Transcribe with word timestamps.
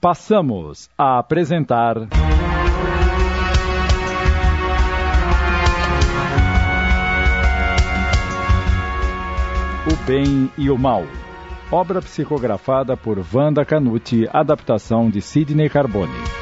passamos 0.00 0.88
a 0.96 1.18
apresentar. 1.18 1.96
O 9.86 9.96
Bem 10.06 10.50
e 10.56 10.70
o 10.70 10.78
Mal. 10.78 11.04
Obra 11.70 12.00
psicografada 12.00 12.96
por 12.96 13.18
Wanda 13.32 13.64
Canuti, 13.64 14.28
adaptação 14.32 15.10
de 15.10 15.20
Sidney 15.20 15.68
Carbone. 15.68 16.37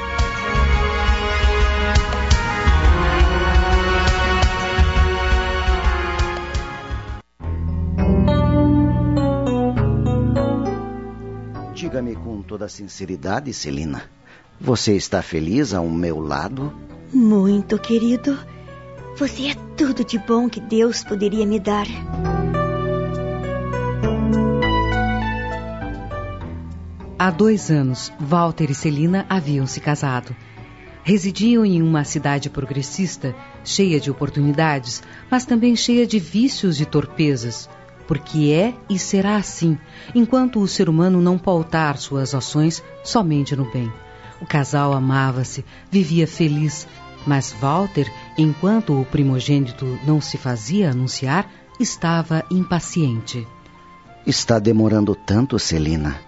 Diga-me 11.96 12.14
com 12.14 12.42
toda 12.42 12.68
sinceridade, 12.68 13.54
Celina. 13.54 14.02
Você 14.60 14.94
está 14.94 15.22
feliz 15.22 15.72
ao 15.72 15.88
meu 15.88 16.20
lado? 16.20 16.70
Muito, 17.10 17.78
querido. 17.78 18.38
Você 19.16 19.46
é 19.46 19.54
tudo 19.78 20.04
de 20.04 20.18
bom 20.18 20.46
que 20.46 20.60
Deus 20.60 21.02
poderia 21.02 21.46
me 21.46 21.58
dar. 21.58 21.86
Há 27.18 27.30
dois 27.30 27.70
anos, 27.70 28.12
Walter 28.20 28.70
e 28.70 28.74
Celina 28.74 29.24
haviam 29.26 29.66
se 29.66 29.80
casado. 29.80 30.36
Residiam 31.02 31.64
em 31.64 31.80
uma 31.80 32.04
cidade 32.04 32.50
progressista, 32.50 33.34
cheia 33.64 33.98
de 33.98 34.10
oportunidades, 34.10 35.02
mas 35.30 35.46
também 35.46 35.74
cheia 35.74 36.06
de 36.06 36.18
vícios 36.18 36.78
e 36.78 36.84
torpezas, 36.84 37.70
porque 38.06 38.52
é 38.52 38.74
e 38.88 38.98
será 38.98 39.36
assim, 39.36 39.78
enquanto 40.14 40.60
o 40.60 40.68
ser 40.68 40.88
humano 40.88 41.20
não 41.20 41.36
pautar 41.36 41.96
suas 41.98 42.34
ações 42.34 42.82
somente 43.02 43.56
no 43.56 43.70
bem. 43.70 43.92
O 44.40 44.46
casal 44.46 44.92
amava-se, 44.92 45.64
vivia 45.90 46.26
feliz, 46.26 46.86
mas 47.26 47.54
Walter, 47.60 48.10
enquanto 48.38 49.00
o 49.00 49.04
primogênito 49.04 49.98
não 50.06 50.20
se 50.20 50.36
fazia 50.36 50.90
anunciar, 50.90 51.50
estava 51.80 52.44
impaciente. 52.50 53.46
Está 54.26 54.58
demorando 54.58 55.14
tanto, 55.14 55.58
Celina. 55.58 56.20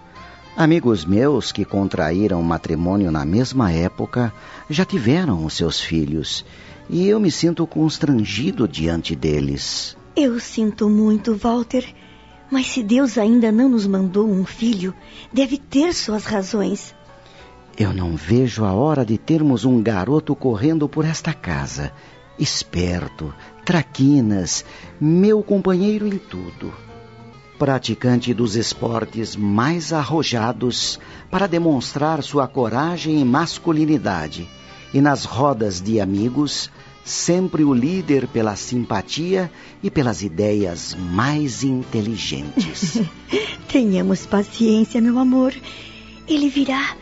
Amigos 0.55 1.05
meus 1.05 1.51
que 1.51 1.63
contraíram 1.63 2.41
matrimônio 2.43 3.11
na 3.11 3.23
mesma 3.23 3.71
época 3.71 4.33
já 4.69 4.83
tiveram 4.83 5.45
os 5.45 5.53
seus 5.53 5.79
filhos 5.79 6.45
e 6.89 7.07
eu 7.07 7.19
me 7.19 7.31
sinto 7.31 7.65
constrangido 7.67 8.67
diante 8.67 9.15
deles. 9.15 9.95
Eu 10.15 10.39
sinto 10.39 10.89
muito, 10.89 11.35
Walter, 11.35 11.85
mas 12.51 12.67
se 12.67 12.83
Deus 12.83 13.17
ainda 13.17 13.51
não 13.51 13.69
nos 13.69 13.87
mandou 13.87 14.27
um 14.29 14.45
filho, 14.45 14.93
deve 15.31 15.57
ter 15.57 15.93
suas 15.93 16.25
razões. 16.25 16.95
Eu 17.77 17.93
não 17.93 18.15
vejo 18.15 18.65
a 18.65 18.73
hora 18.73 19.05
de 19.05 19.17
termos 19.17 19.63
um 19.63 19.81
garoto 19.81 20.35
correndo 20.35 20.89
por 20.89 21.05
esta 21.05 21.33
casa. 21.33 21.93
Esperto, 22.37 23.33
traquinas, 23.63 24.65
meu 24.99 25.41
companheiro 25.43 26.07
em 26.07 26.17
tudo 26.17 26.73
praticante 27.59 28.33
dos 28.33 28.55
esportes 28.55 29.35
mais 29.35 29.91
arrojados 29.91 30.97
para 31.29 31.45
demonstrar 31.45 32.23
sua 32.23 32.47
coragem 32.47 33.19
e 33.19 33.25
masculinidade, 33.25 34.47
e 34.93 35.01
nas 35.01 35.25
rodas 35.25 35.81
de 35.81 35.99
amigos, 35.99 36.71
sempre 37.03 37.63
o 37.63 37.73
líder 37.73 38.27
pela 38.27 38.55
simpatia 38.55 39.51
e 39.81 39.89
pelas 39.89 40.21
ideias 40.21 40.95
mais 40.95 41.63
inteligentes. 41.63 43.01
Tenhamos 43.71 44.25
paciência, 44.25 45.01
meu 45.01 45.17
amor. 45.17 45.53
Ele 46.27 46.49
virá. 46.49 46.95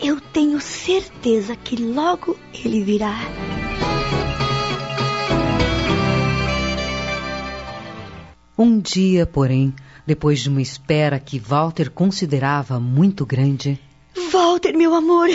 Eu 0.00 0.20
tenho 0.20 0.60
certeza 0.60 1.56
que 1.56 1.76
logo 1.76 2.36
ele 2.54 2.82
virá. 2.84 3.16
Um 8.56 8.80
dia, 8.80 9.24
porém, 9.24 9.74
depois 10.04 10.40
de 10.40 10.48
uma 10.48 10.62
espera 10.62 11.20
que 11.20 11.38
Walter 11.38 11.90
considerava 11.90 12.80
muito 12.80 13.26
grande. 13.26 13.78
Walter, 14.32 14.76
meu 14.76 14.94
amor, 14.94 15.28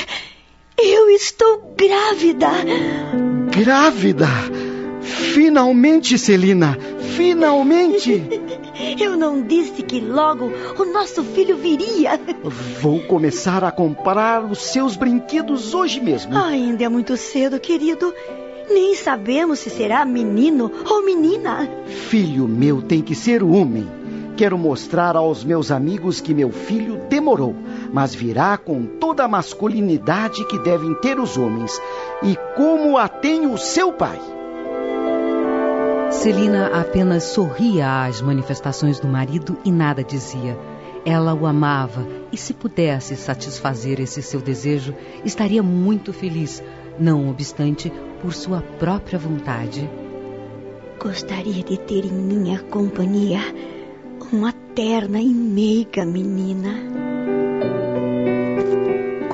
eu 0.77 1.09
estou 1.09 1.73
grávida. 1.77 2.49
Grávida? 3.55 4.27
Finalmente, 5.01 6.17
Celina, 6.17 6.75
finalmente! 7.15 8.23
Eu 8.99 9.15
não 9.15 9.43
disse 9.43 9.83
que 9.83 9.99
logo 9.99 10.51
o 10.77 10.85
nosso 10.85 11.23
filho 11.23 11.55
viria. 11.55 12.19
Vou 12.81 12.99
começar 13.01 13.63
a 13.63 13.71
comprar 13.71 14.43
os 14.43 14.59
seus 14.59 14.95
brinquedos 14.95 15.73
hoje 15.73 16.01
mesmo. 16.01 16.35
Ainda 16.35 16.83
é 16.83 16.89
muito 16.89 17.15
cedo, 17.15 17.59
querido. 17.59 18.13
Nem 18.69 18.95
sabemos 18.95 19.59
se 19.59 19.69
será 19.69 20.03
menino 20.03 20.71
ou 20.89 21.05
menina. 21.05 21.69
Filho 21.85 22.47
meu 22.47 22.81
tem 22.81 23.01
que 23.01 23.13
ser 23.13 23.43
homem. 23.43 23.87
Quero 24.35 24.57
mostrar 24.57 25.15
aos 25.15 25.43
meus 25.43 25.69
amigos 25.69 26.19
que 26.19 26.33
meu 26.33 26.51
filho 26.51 26.99
demorou, 27.07 27.55
mas 27.93 28.15
virá 28.15 28.57
com 28.57 28.85
toda 28.85 29.23
a 29.23 29.27
masculinidade 29.27 30.43
que 30.47 30.57
devem 30.57 30.95
ter 30.95 31.19
os 31.19 31.37
homens, 31.37 31.79
e 32.23 32.35
como 32.55 32.97
a 32.97 33.07
tem 33.07 33.45
o 33.45 33.55
seu 33.55 33.93
pai. 33.93 34.19
Celina 36.09 36.67
apenas 36.79 37.23
sorria 37.23 38.05
às 38.05 38.19
manifestações 38.21 38.99
do 38.99 39.07
marido 39.07 39.57
e 39.63 39.71
nada 39.71 40.03
dizia. 40.03 40.57
Ela 41.05 41.33
o 41.33 41.45
amava 41.45 42.07
e, 42.31 42.37
se 42.37 42.53
pudesse 42.53 43.15
satisfazer 43.15 43.99
esse 43.99 44.21
seu 44.21 44.39
desejo, 44.39 44.95
estaria 45.23 45.61
muito 45.61 46.13
feliz, 46.13 46.63
não 46.97 47.29
obstante, 47.29 47.91
por 48.21 48.33
sua 48.33 48.61
própria 48.79 49.19
vontade. 49.19 49.89
Gostaria 50.99 51.61
de 51.61 51.77
ter 51.77 52.05
em 52.05 52.13
minha 52.13 52.59
companhia 52.59 53.41
uma 54.31 54.53
terna 54.73 55.19
e 55.19 55.27
meiga 55.27 56.05
menina. 56.05 57.12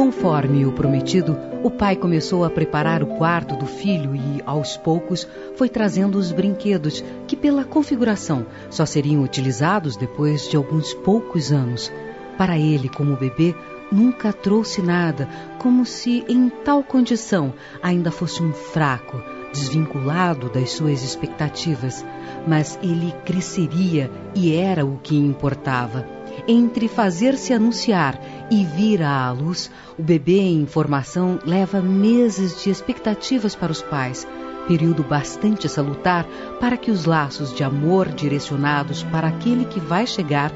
Conforme 0.09 0.65
o 0.65 0.71
prometido, 0.71 1.37
o 1.61 1.69
pai 1.69 1.95
começou 1.95 2.43
a 2.43 2.49
preparar 2.49 3.03
o 3.03 3.15
quarto 3.17 3.55
do 3.55 3.67
filho 3.67 4.15
e, 4.15 4.41
aos 4.43 4.75
poucos, 4.75 5.27
foi 5.55 5.69
trazendo 5.69 6.17
os 6.17 6.31
brinquedos 6.31 7.03
que, 7.27 7.35
pela 7.35 7.63
configuração, 7.63 8.47
só 8.71 8.87
seriam 8.87 9.21
utilizados 9.21 9.95
depois 9.95 10.49
de 10.49 10.57
alguns 10.57 10.95
poucos 10.95 11.51
anos. 11.51 11.91
Para 12.39 12.57
ele, 12.57 12.89
como 12.89 13.17
bebê, 13.17 13.53
nunca 13.91 14.33
trouxe 14.33 14.81
nada, 14.81 15.29
como 15.59 15.85
se 15.85 16.25
em 16.27 16.49
tal 16.49 16.83
condição 16.83 17.53
ainda 17.79 18.09
fosse 18.09 18.41
um 18.41 18.51
fraco, 18.51 19.21
desvinculado 19.53 20.49
das 20.49 20.71
suas 20.71 21.03
expectativas 21.03 22.03
mas 22.47 22.79
ele 22.81 23.13
cresceria 23.25 24.09
e 24.35 24.55
era 24.55 24.85
o 24.85 24.97
que 24.97 25.15
importava. 25.15 26.18
Entre 26.47 26.87
fazer-se 26.87 27.53
anunciar 27.53 28.19
e 28.49 28.63
vir 28.63 29.01
à 29.01 29.31
luz, 29.31 29.69
o 29.97 30.03
bebê 30.03 30.39
em 30.39 30.65
formação 30.65 31.39
leva 31.45 31.81
meses 31.81 32.63
de 32.63 32.69
expectativas 32.69 33.55
para 33.55 33.71
os 33.71 33.81
pais, 33.81 34.27
período 34.67 35.03
bastante 35.03 35.67
salutar 35.67 36.25
para 36.59 36.77
que 36.77 36.91
os 36.91 37.05
laços 37.05 37.53
de 37.53 37.63
amor 37.63 38.07
direcionados 38.09 39.03
para 39.03 39.27
aquele 39.27 39.65
que 39.65 39.79
vai 39.79 40.05
chegar 40.05 40.51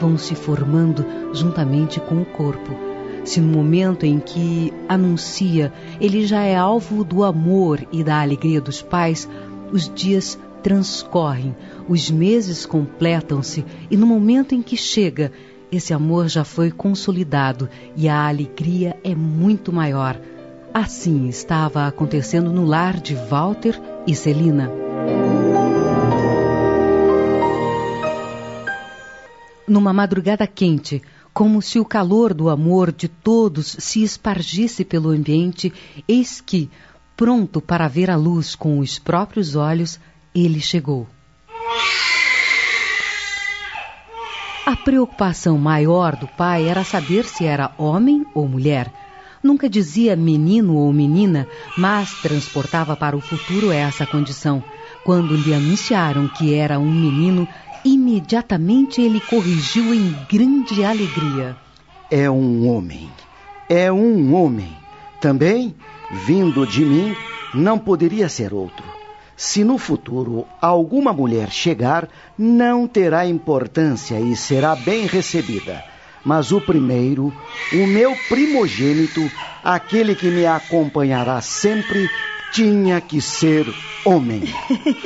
vão 0.00 0.16
se 0.16 0.34
formando 0.34 1.04
juntamente 1.32 2.00
com 2.00 2.22
o 2.22 2.24
corpo. 2.24 2.74
Se 3.24 3.40
no 3.40 3.48
momento 3.48 4.06
em 4.06 4.18
que 4.18 4.72
anuncia 4.88 5.72
ele 6.00 6.26
já 6.26 6.42
é 6.42 6.56
alvo 6.56 7.04
do 7.04 7.22
amor 7.24 7.86
e 7.92 8.02
da 8.02 8.20
alegria 8.22 8.60
dos 8.60 8.80
pais, 8.80 9.28
os 9.70 9.92
dias 9.92 10.38
transcorrem, 10.62 11.56
os 11.88 12.10
meses 12.10 12.66
completam-se 12.66 13.64
e 13.90 13.96
no 13.96 14.06
momento 14.06 14.54
em 14.54 14.62
que 14.62 14.76
chega, 14.76 15.32
esse 15.70 15.92
amor 15.92 16.28
já 16.28 16.44
foi 16.44 16.70
consolidado 16.70 17.68
e 17.96 18.08
a 18.08 18.26
alegria 18.26 18.96
é 19.04 19.14
muito 19.14 19.72
maior. 19.72 20.18
Assim 20.72 21.28
estava 21.28 21.86
acontecendo 21.86 22.52
no 22.52 22.64
lar 22.64 23.00
de 23.00 23.14
Walter 23.14 23.80
e 24.06 24.14
Celina. 24.14 24.70
Numa 29.66 29.92
madrugada 29.92 30.46
quente, 30.46 31.02
como 31.32 31.60
se 31.60 31.78
o 31.78 31.84
calor 31.84 32.32
do 32.32 32.48
amor 32.48 32.90
de 32.90 33.06
todos 33.06 33.76
se 33.78 34.02
espargisse 34.02 34.84
pelo 34.84 35.10
ambiente, 35.10 35.72
eis 36.08 36.40
que, 36.40 36.70
pronto 37.16 37.60
para 37.60 37.86
ver 37.86 38.10
a 38.10 38.16
luz 38.16 38.54
com 38.54 38.78
os 38.78 38.98
próprios 38.98 39.54
olhos, 39.54 40.00
ele 40.34 40.60
chegou. 40.60 41.06
A 44.66 44.76
preocupação 44.76 45.56
maior 45.56 46.14
do 46.14 46.28
pai 46.28 46.68
era 46.68 46.84
saber 46.84 47.24
se 47.24 47.46
era 47.46 47.72
homem 47.78 48.26
ou 48.34 48.46
mulher. 48.46 48.92
Nunca 49.42 49.68
dizia 49.68 50.14
menino 50.14 50.76
ou 50.76 50.92
menina, 50.92 51.48
mas 51.76 52.12
transportava 52.20 52.94
para 52.94 53.16
o 53.16 53.20
futuro 53.20 53.72
essa 53.72 54.04
condição. 54.04 54.62
Quando 55.04 55.34
lhe 55.34 55.54
anunciaram 55.54 56.28
que 56.28 56.52
era 56.52 56.78
um 56.78 56.90
menino, 56.92 57.48
imediatamente 57.84 59.00
ele 59.00 59.20
corrigiu 59.20 59.94
em 59.94 60.14
grande 60.30 60.84
alegria. 60.84 61.56
É 62.10 62.30
um 62.30 62.68
homem. 62.68 63.08
é 63.70 63.90
um 63.92 64.34
homem. 64.34 64.76
Também, 65.20 65.74
vindo 66.26 66.66
de 66.66 66.84
mim, 66.84 67.14
não 67.54 67.78
poderia 67.78 68.28
ser 68.28 68.52
outro. 68.52 68.97
Se 69.38 69.62
no 69.62 69.78
futuro 69.78 70.48
alguma 70.60 71.12
mulher 71.12 71.48
chegar, 71.48 72.08
não 72.36 72.88
terá 72.88 73.24
importância 73.24 74.18
e 74.18 74.34
será 74.34 74.74
bem 74.74 75.06
recebida. 75.06 75.84
Mas 76.24 76.50
o 76.50 76.60
primeiro, 76.60 77.32
o 77.72 77.86
meu 77.86 78.16
primogênito, 78.28 79.30
aquele 79.62 80.16
que 80.16 80.26
me 80.26 80.44
acompanhará 80.44 81.40
sempre, 81.40 82.10
tinha 82.52 83.00
que 83.00 83.20
ser 83.20 83.64
homem. 84.04 84.42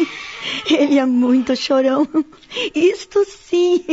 Ele 0.67 0.99
é 0.99 1.05
muito 1.05 1.55
chorão. 1.55 2.09
Isto 2.75 3.27
sim. 3.27 3.85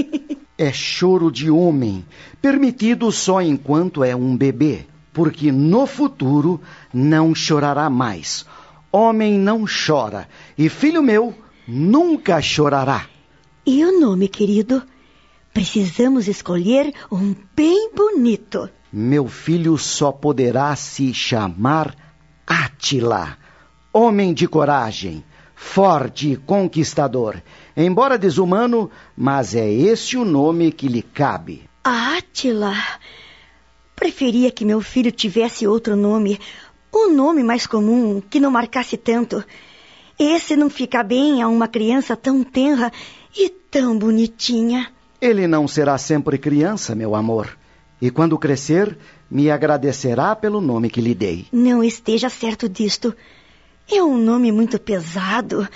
É 0.58 0.72
choro 0.72 1.30
de 1.30 1.52
homem, 1.52 2.06
permitido 2.42 3.12
só 3.12 3.42
enquanto 3.42 4.06
é 4.06 4.16
um 4.16 4.38
bebê, 4.38 4.86
porque 5.12 5.52
no 5.52 5.86
futuro 5.86 6.62
não 6.94 7.36
chorará 7.36 7.90
mais. 7.90 8.46
Homem 8.92 9.38
não 9.38 9.66
chora, 9.66 10.28
e 10.58 10.68
filho 10.68 11.04
meu 11.04 11.34
nunca 11.68 12.42
chorará. 12.42 13.08
E 13.66 13.86
o 13.86 14.00
nome, 14.00 14.28
querido? 14.28 14.82
Precisamos 15.54 16.28
escolher 16.28 16.94
um 17.12 17.36
bem 17.56 17.92
bonito. 17.94 18.70
Meu 18.92 19.28
filho 19.28 19.78
só 19.78 20.12
poderá 20.12 20.76
se 20.76 21.14
chamar 21.14 21.96
Átila, 22.48 23.38
homem 23.94 24.34
de 24.34 24.48
coragem, 24.48 25.24
forte 25.56 26.32
e 26.32 26.38
conquistador. 26.38 27.42
Embora 27.78 28.18
desumano, 28.18 28.90
mas 29.16 29.54
é 29.54 29.72
esse 29.72 30.18
o 30.18 30.26
nome 30.26 30.72
que 30.72 30.88
lhe 30.88 31.04
cabe. 31.04 31.70
Átila. 31.84 32.74
Preferia 33.96 34.50
que 34.50 34.66
meu 34.66 34.82
filho 34.82 35.12
tivesse 35.12 35.68
outro 35.68 35.96
nome, 35.96 36.40
um 36.94 37.14
nome 37.14 37.44
mais 37.44 37.68
comum, 37.68 38.22
que 38.22 38.40
não 38.40 38.52
marcasse 38.52 38.98
tanto. 38.98 39.44
Esse 40.18 40.56
não 40.56 40.70
fica 40.70 41.04
bem 41.04 41.42
a 41.42 41.48
uma 41.48 41.68
criança 41.68 42.16
tão 42.16 42.44
tenra 42.44 42.92
e 43.38 43.50
tão 43.50 43.98
bonitinha. 43.98 44.92
Ele 45.22 45.48
não 45.48 45.68
será 45.68 45.98
sempre 45.98 46.38
criança, 46.38 46.96
meu 46.96 47.16
amor. 47.16 47.58
E 48.02 48.10
quando 48.10 48.38
crescer, 48.38 48.98
me 49.30 49.52
agradecerá 49.52 50.36
pelo 50.36 50.62
nome 50.62 50.90
que 50.90 51.02
lhe 51.02 51.14
dei. 51.14 51.48
Não 51.52 51.84
esteja 51.84 52.30
certo 52.30 52.68
disto. 52.68 53.14
É 53.92 54.02
um 54.02 54.18
nome 54.18 54.52
muito 54.52 54.80
pesado, 54.80 55.68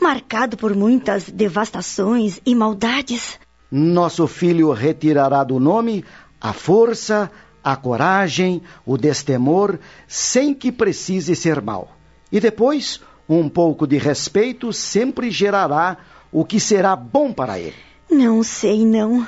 marcado 0.00 0.56
por 0.56 0.74
muitas 0.74 1.28
devastações 1.28 2.40
e 2.46 2.54
maldades. 2.54 3.38
Nosso 3.70 4.26
filho 4.26 4.70
retirará 4.72 5.44
do 5.44 5.60
nome 5.60 6.04
a 6.40 6.52
força, 6.52 7.30
a 7.72 7.76
coragem, 7.76 8.62
o 8.86 8.96
destemor, 8.96 9.78
sem 10.06 10.54
que 10.54 10.72
precise 10.72 11.36
ser 11.36 11.60
mal. 11.60 11.92
E 12.32 12.40
depois, 12.40 13.00
um 13.28 13.46
pouco 13.46 13.86
de 13.86 13.98
respeito 13.98 14.72
sempre 14.72 15.30
gerará 15.30 15.98
o 16.32 16.46
que 16.46 16.58
será 16.58 16.96
bom 16.96 17.30
para 17.30 17.58
ele. 17.58 17.74
Não 18.10 18.42
sei, 18.42 18.86
não. 18.86 19.26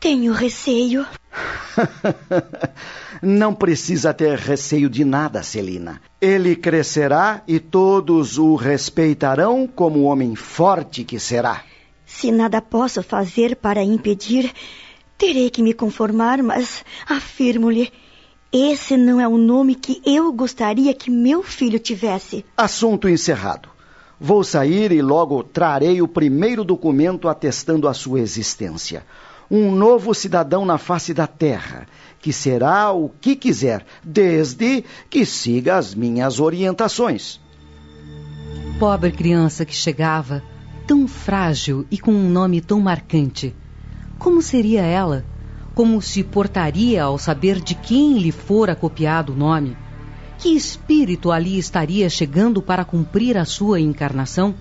Tenho 0.00 0.32
receio. 0.32 1.04
não 3.20 3.54
precisa 3.54 4.14
ter 4.14 4.38
receio 4.38 4.88
de 4.88 5.04
nada, 5.04 5.42
Celina. 5.42 6.00
Ele 6.18 6.56
crescerá 6.56 7.42
e 7.46 7.60
todos 7.60 8.38
o 8.38 8.54
respeitarão 8.54 9.66
como 9.66 9.98
o 9.98 10.04
homem 10.04 10.34
forte 10.34 11.04
que 11.04 11.18
será. 11.18 11.64
Se 12.06 12.32
nada 12.32 12.62
posso 12.62 13.02
fazer 13.02 13.56
para 13.56 13.82
impedir, 13.82 14.50
terei 15.18 15.50
que 15.50 15.60
me 15.60 15.74
conformar, 15.74 16.42
mas 16.42 16.84
afirmo-lhe. 17.06 17.92
Esse 18.50 18.96
não 18.96 19.20
é 19.20 19.28
o 19.28 19.36
nome 19.36 19.74
que 19.74 20.00
eu 20.06 20.32
gostaria 20.32 20.94
que 20.94 21.10
meu 21.10 21.42
filho 21.42 21.78
tivesse. 21.78 22.46
Assunto 22.56 23.08
encerrado. 23.08 23.68
Vou 24.18 24.42
sair 24.42 24.90
e 24.90 25.02
logo 25.02 25.42
trarei 25.42 26.00
o 26.00 26.08
primeiro 26.08 26.64
documento 26.64 27.28
atestando 27.28 27.86
a 27.86 27.92
sua 27.92 28.20
existência. 28.20 29.04
Um 29.50 29.70
novo 29.70 30.14
cidadão 30.14 30.64
na 30.64 30.78
face 30.78 31.12
da 31.12 31.26
terra, 31.26 31.86
que 32.20 32.32
será 32.32 32.90
o 32.92 33.10
que 33.20 33.36
quiser, 33.36 33.84
desde 34.02 34.84
que 35.10 35.26
siga 35.26 35.76
as 35.76 35.94
minhas 35.94 36.40
orientações. 36.40 37.40
Pobre 38.78 39.10
criança 39.10 39.64
que 39.64 39.74
chegava, 39.74 40.42
tão 40.86 41.06
frágil 41.06 41.86
e 41.90 41.98
com 41.98 42.12
um 42.12 42.30
nome 42.30 42.60
tão 42.60 42.80
marcante. 42.80 43.54
Como 44.18 44.42
seria 44.42 44.82
ela? 44.82 45.24
Como 45.74 46.02
se 46.02 46.24
portaria 46.24 47.04
ao 47.04 47.18
saber 47.18 47.60
de 47.60 47.74
quem 47.74 48.18
lhe 48.18 48.32
fora 48.32 48.74
copiado 48.74 49.32
o 49.32 49.36
nome? 49.36 49.76
Que 50.38 50.56
espírito 50.56 51.30
ali 51.30 51.58
estaria 51.58 52.10
chegando 52.10 52.60
para 52.60 52.84
cumprir 52.84 53.36
a 53.36 53.44
sua 53.44 53.80
encarnação? 53.80 54.54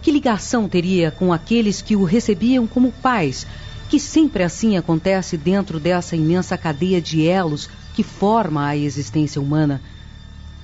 Que 0.00 0.10
ligação 0.10 0.68
teria 0.68 1.10
com 1.10 1.32
aqueles 1.32 1.82
que 1.82 1.94
o 1.94 2.04
recebiam 2.04 2.66
como 2.66 2.90
pais, 2.90 3.46
que 3.90 4.00
sempre 4.00 4.42
assim 4.42 4.76
acontece 4.76 5.36
dentro 5.36 5.78
dessa 5.78 6.16
imensa 6.16 6.56
cadeia 6.56 7.00
de 7.00 7.26
elos 7.26 7.68
que 7.94 8.02
forma 8.02 8.66
a 8.66 8.76
existência 8.76 9.40
humana? 9.40 9.80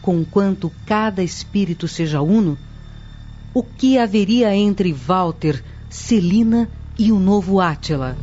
Conquanto 0.01 0.73
cada 0.87 1.23
espírito 1.23 1.87
seja 1.87 2.23
uno, 2.23 2.59
o 3.55 3.63
que 3.63 3.99
haveria 3.99 4.55
entre 4.55 4.93
Walter, 4.93 5.63
Celina 5.91 6.67
e 6.67 6.82
o 6.99 7.19
novo 7.19 7.61
Átila? 7.61 8.17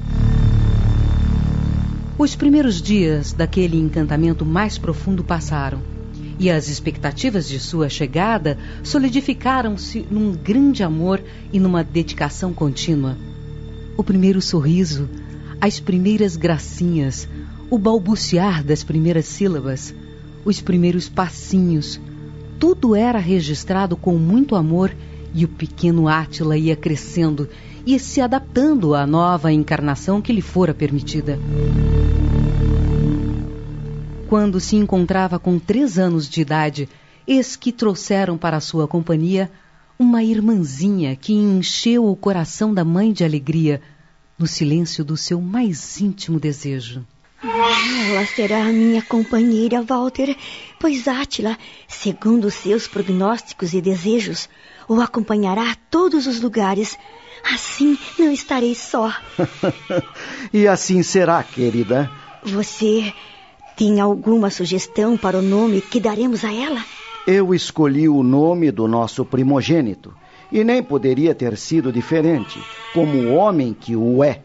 Os 2.17 2.35
primeiros 2.35 2.81
dias 2.81 3.33
daquele 3.33 3.77
encantamento 3.77 4.45
mais 4.45 4.77
profundo 4.77 5.23
passaram 5.23 5.81
e 6.39 6.49
as 6.49 6.67
expectativas 6.69 7.47
de 7.49 7.59
sua 7.59 7.89
chegada 7.89 8.57
solidificaram-se 8.83 10.05
num 10.09 10.33
grande 10.33 10.83
amor 10.83 11.21
e 11.51 11.59
numa 11.59 11.83
dedicação 11.83 12.53
contínua. 12.53 13.17
O 13.97 14.03
primeiro 14.03 14.41
sorriso, 14.41 15.09
as 15.59 15.79
primeiras 15.79 16.37
gracinhas, 16.37 17.27
o 17.69 17.77
balbuciar 17.77 18.63
das 18.63 18.83
primeiras 18.83 19.25
sílabas, 19.25 19.93
os 20.45 20.61
primeiros 20.61 21.09
passinhos, 21.09 21.99
tudo 22.59 22.95
era 22.95 23.19
registrado 23.19 23.97
com 23.97 24.17
muito 24.17 24.55
amor 24.55 24.95
e 25.33 25.43
o 25.43 25.47
pequeno 25.47 26.07
Átila 26.07 26.57
ia 26.57 26.75
crescendo 26.75 27.49
e 27.93 27.99
se 27.99 28.21
adaptando 28.21 28.93
à 28.93 29.05
nova 29.05 29.51
encarnação 29.51 30.21
que 30.21 30.33
lhe 30.33 30.41
fora 30.41 30.73
permitida 30.73 31.39
quando 34.29 34.59
se 34.59 34.75
encontrava 34.75 35.39
com 35.39 35.57
três 35.57 35.97
anos 35.97 36.29
de 36.29 36.39
idade, 36.39 36.87
eis 37.27 37.55
que 37.55 37.71
trouxeram 37.71 38.37
para 38.37 38.59
sua 38.59 38.87
companhia 38.87 39.51
uma 39.97 40.23
irmãzinha 40.23 41.15
que 41.15 41.33
encheu 41.33 42.05
o 42.05 42.15
coração 42.15 42.71
da 42.71 42.85
mãe 42.85 43.11
de 43.11 43.23
alegria, 43.23 43.81
no 44.37 44.45
silêncio 44.45 45.03
do 45.03 45.17
seu 45.17 45.41
mais 45.41 45.99
íntimo 45.99 46.39
desejo. 46.39 47.03
Ela 47.43 48.25
será 48.27 48.65
a 48.65 48.71
minha 48.71 49.01
companheira, 49.01 49.81
Walter, 49.81 50.37
pois 50.79 51.07
Átila, 51.07 51.57
segundo 51.87 52.45
os 52.45 52.53
seus 52.53 52.87
prognósticos 52.87 53.73
e 53.73 53.81
desejos, 53.81 54.47
o 54.87 55.01
acompanhará 55.01 55.71
a 55.71 55.75
todos 55.89 56.27
os 56.27 56.39
lugares. 56.39 56.95
Assim 57.43 57.97
não 58.17 58.31
estarei 58.31 58.75
só. 58.75 59.13
e 60.53 60.67
assim 60.67 61.03
será, 61.03 61.43
querida. 61.43 62.09
Você 62.43 63.13
tem 63.75 63.99
alguma 63.99 64.49
sugestão 64.49 65.17
para 65.17 65.37
o 65.37 65.41
nome 65.41 65.81
que 65.81 65.99
daremos 65.99 66.43
a 66.43 66.53
ela? 66.53 66.83
Eu 67.25 67.53
escolhi 67.53 68.09
o 68.09 68.23
nome 68.23 68.71
do 68.71 68.87
nosso 68.87 69.23
primogênito 69.23 70.13
e 70.51 70.63
nem 70.63 70.81
poderia 70.81 71.35
ter 71.35 71.55
sido 71.57 71.91
diferente, 71.91 72.59
como 72.93 73.17
o 73.19 73.35
homem 73.35 73.73
que 73.73 73.95
o 73.95 74.23
é. 74.23 74.41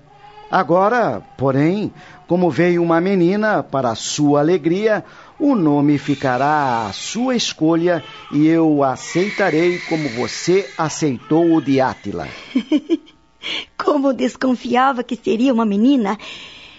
Agora, 0.54 1.20
porém, 1.36 1.92
como 2.28 2.48
veio 2.48 2.80
uma 2.80 3.00
menina, 3.00 3.60
para 3.60 3.96
sua 3.96 4.38
alegria, 4.38 5.04
o 5.36 5.56
nome 5.56 5.98
ficará 5.98 6.86
à 6.86 6.92
sua 6.92 7.34
escolha 7.34 8.04
e 8.30 8.46
eu 8.46 8.84
aceitarei 8.84 9.80
como 9.88 10.08
você 10.10 10.72
aceitou 10.78 11.56
o 11.56 11.60
de 11.60 11.80
Átila. 11.80 12.28
como 13.76 14.14
desconfiava 14.14 15.02
que 15.02 15.16
seria 15.16 15.52
uma 15.52 15.66
menina, 15.66 16.16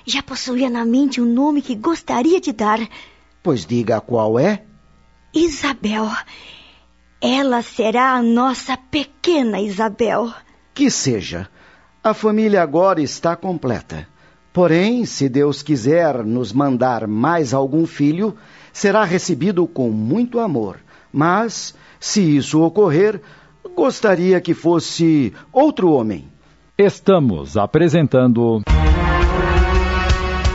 já 0.06 0.24
possuía 0.24 0.70
na 0.70 0.86
mente 0.86 1.20
um 1.20 1.26
nome 1.26 1.62
que 1.62 1.76
gostaria 1.76 2.40
de 2.40 2.54
dar. 2.54 2.80
Pois 3.44 3.66
diga 3.66 4.00
qual 4.00 4.40
é. 4.40 4.64
Isabel. 5.34 6.10
Ela 7.20 7.62
será 7.62 8.14
a 8.14 8.24
nossa 8.24 8.78
pequena 8.78 9.60
Isabel. 9.60 10.34
Que 10.74 10.90
seja. 10.90 11.50
A 12.06 12.14
família 12.14 12.62
agora 12.62 13.02
está 13.02 13.36
completa. 13.36 14.08
Porém, 14.54 15.06
se 15.06 15.28
Deus 15.28 15.64
quiser 15.64 16.24
nos 16.24 16.54
mandar 16.54 17.08
mais 17.08 17.52
algum 17.52 17.88
filho, 17.88 18.38
será 18.72 19.04
recebido 19.04 19.66
com 19.66 19.90
muito 19.90 20.40
amor. 20.40 20.78
Mas, 21.12 21.74
se 22.00 22.22
isso 22.38 22.62
ocorrer, 22.62 23.20
gostaria 23.76 24.40
que 24.40 24.54
fosse 24.54 25.34
outro 25.52 25.90
homem. 25.94 26.28
Estamos 26.78 27.58
apresentando. 27.58 28.62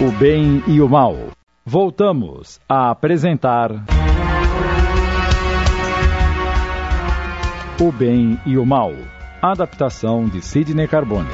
O 0.00 0.10
Bem 0.20 0.62
e 0.68 0.80
o 0.80 0.88
Mal. 0.88 1.16
Voltamos 1.66 2.60
a 2.68 2.92
apresentar. 2.92 3.72
O 7.80 7.90
Bem 7.90 8.38
e 8.46 8.56
o 8.56 8.64
Mal. 8.64 8.92
Adaptação 9.42 10.28
de 10.28 10.44
Sidney 10.44 10.86
Carbone. 10.86 11.30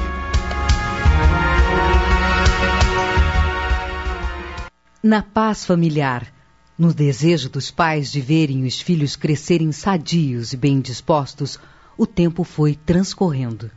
Na 5.03 5.21
paz 5.21 5.65
familiar, 5.65 6.25
no 6.79 6.93
desejo 6.93 7.49
dos 7.49 7.69
pais 7.69 8.09
de 8.09 8.21
verem 8.21 8.63
os 8.63 8.79
filhos 8.79 9.17
crescerem 9.17 9.73
sadios 9.73 10.53
e 10.53 10.57
bem 10.57 10.79
dispostos, 10.79 11.59
o 11.97 12.07
tempo 12.07 12.45
foi 12.45 12.75
transcorrendo. 12.75 13.69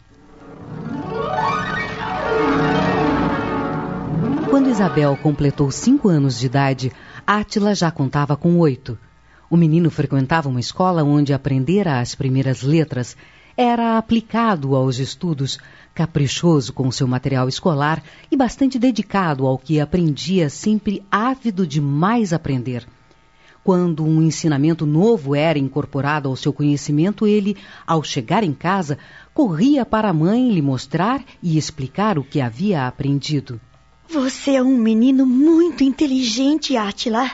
Quando 4.49 4.71
Isabel 4.71 5.19
completou 5.21 5.73
cinco 5.73 6.09
anos 6.09 6.39
de 6.39 6.47
idade, 6.47 6.93
Átila 7.27 7.75
já 7.75 7.91
contava 7.91 8.37
com 8.37 8.59
oito. 8.59 8.97
O 9.51 9.57
menino 9.57 9.91
frequentava 9.91 10.49
uma 10.49 10.61
escola 10.61 11.03
onde 11.03 11.33
aprendera 11.33 11.99
as 11.99 12.15
primeiras 12.15 12.63
letras, 12.63 13.17
era 13.61 13.99
aplicado 13.99 14.75
aos 14.75 14.99
estudos, 14.99 15.59
caprichoso 15.95 16.73
com 16.73 16.91
seu 16.91 17.07
material 17.07 17.47
escolar 17.47 18.03
e 18.31 18.35
bastante 18.35 18.79
dedicado 18.79 19.47
ao 19.47 19.59
que 19.59 19.79
aprendia, 19.79 20.49
sempre 20.49 21.05
ávido 21.11 21.67
de 21.67 21.79
mais 21.79 22.33
aprender. 22.33 22.87
Quando 23.63 24.03
um 24.03 24.23
ensinamento 24.23 24.87
novo 24.87 25.35
era 25.35 25.59
incorporado 25.59 26.27
ao 26.27 26.37
seu 26.37 26.55
conhecimento, 26.55 27.27
ele, 27.27 27.55
ao 27.87 28.03
chegar 28.03 28.43
em 28.43 28.55
casa, 28.55 28.97
corria 29.35 29.85
para 29.85 30.09
a 30.09 30.15
mãe 30.15 30.51
lhe 30.51 30.63
mostrar 30.63 31.23
e 31.43 31.59
explicar 31.59 32.19
o 32.19 32.25
que 32.25 32.41
havia 32.41 32.87
aprendido. 32.87 33.61
Você 34.09 34.53
é 34.53 34.63
um 34.63 34.79
menino 34.79 35.27
muito 35.27 35.85
inteligente, 35.85 36.79
Átila. 36.79 37.31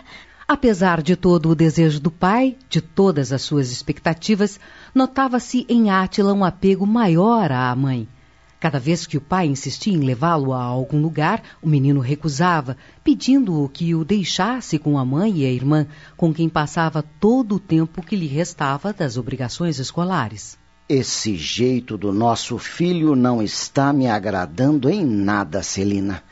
Apesar 0.48 1.02
de 1.02 1.16
todo 1.16 1.48
o 1.48 1.56
desejo 1.56 1.98
do 1.98 2.08
pai, 2.08 2.56
de 2.70 2.80
todas 2.80 3.32
as 3.32 3.42
suas 3.42 3.72
expectativas, 3.72 4.60
notava-se 4.96 5.66
em 5.68 5.90
Átila 5.90 6.32
um 6.32 6.42
apego 6.42 6.86
maior 6.86 7.52
à 7.52 7.76
mãe. 7.76 8.08
Cada 8.58 8.80
vez 8.80 9.06
que 9.06 9.18
o 9.18 9.20
pai 9.20 9.46
insistia 9.46 9.92
em 9.92 10.00
levá-lo 10.00 10.54
a 10.54 10.62
algum 10.62 11.02
lugar, 11.02 11.42
o 11.60 11.68
menino 11.68 12.00
recusava, 12.00 12.78
pedindo-o 13.04 13.68
que 13.68 13.94
o 13.94 14.06
deixasse 14.06 14.78
com 14.78 14.98
a 14.98 15.04
mãe 15.04 15.36
e 15.36 15.44
a 15.44 15.50
irmã, 15.50 15.86
com 16.16 16.32
quem 16.32 16.48
passava 16.48 17.04
todo 17.20 17.56
o 17.56 17.60
tempo 17.60 18.00
que 18.00 18.16
lhe 18.16 18.26
restava 18.26 18.90
das 18.90 19.18
obrigações 19.18 19.78
escolares. 19.78 20.56
Esse 20.88 21.36
jeito 21.36 21.98
do 21.98 22.10
nosso 22.10 22.56
filho 22.56 23.14
não 23.14 23.42
está 23.42 23.92
me 23.92 24.08
agradando 24.08 24.88
em 24.88 25.04
nada, 25.04 25.62
Celina. 25.62 26.22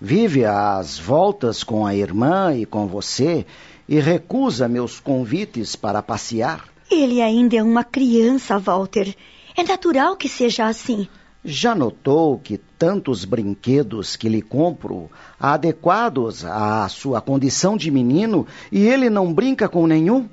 Vive 0.00 0.44
às 0.44 0.96
voltas 0.96 1.64
com 1.64 1.84
a 1.84 1.96
irmã 1.96 2.54
e 2.54 2.64
com 2.64 2.86
você 2.86 3.44
e 3.88 3.98
recusa 3.98 4.68
meus 4.68 5.00
convites 5.00 5.74
para 5.74 6.00
passear. 6.00 6.73
Ele 6.90 7.20
ainda 7.20 7.56
é 7.56 7.62
uma 7.62 7.84
criança, 7.84 8.58
Walter. 8.58 9.14
É 9.56 9.62
natural 9.62 10.16
que 10.16 10.28
seja 10.28 10.66
assim. 10.66 11.08
Já 11.44 11.74
notou 11.74 12.38
que 12.38 12.56
tantos 12.56 13.24
brinquedos 13.24 14.16
que 14.16 14.28
lhe 14.28 14.40
compro, 14.40 15.10
adequados 15.38 16.44
à 16.44 16.88
sua 16.88 17.20
condição 17.20 17.76
de 17.76 17.90
menino, 17.90 18.46
e 18.72 18.86
ele 18.86 19.10
não 19.10 19.32
brinca 19.32 19.68
com 19.68 19.86
nenhum? 19.86 20.28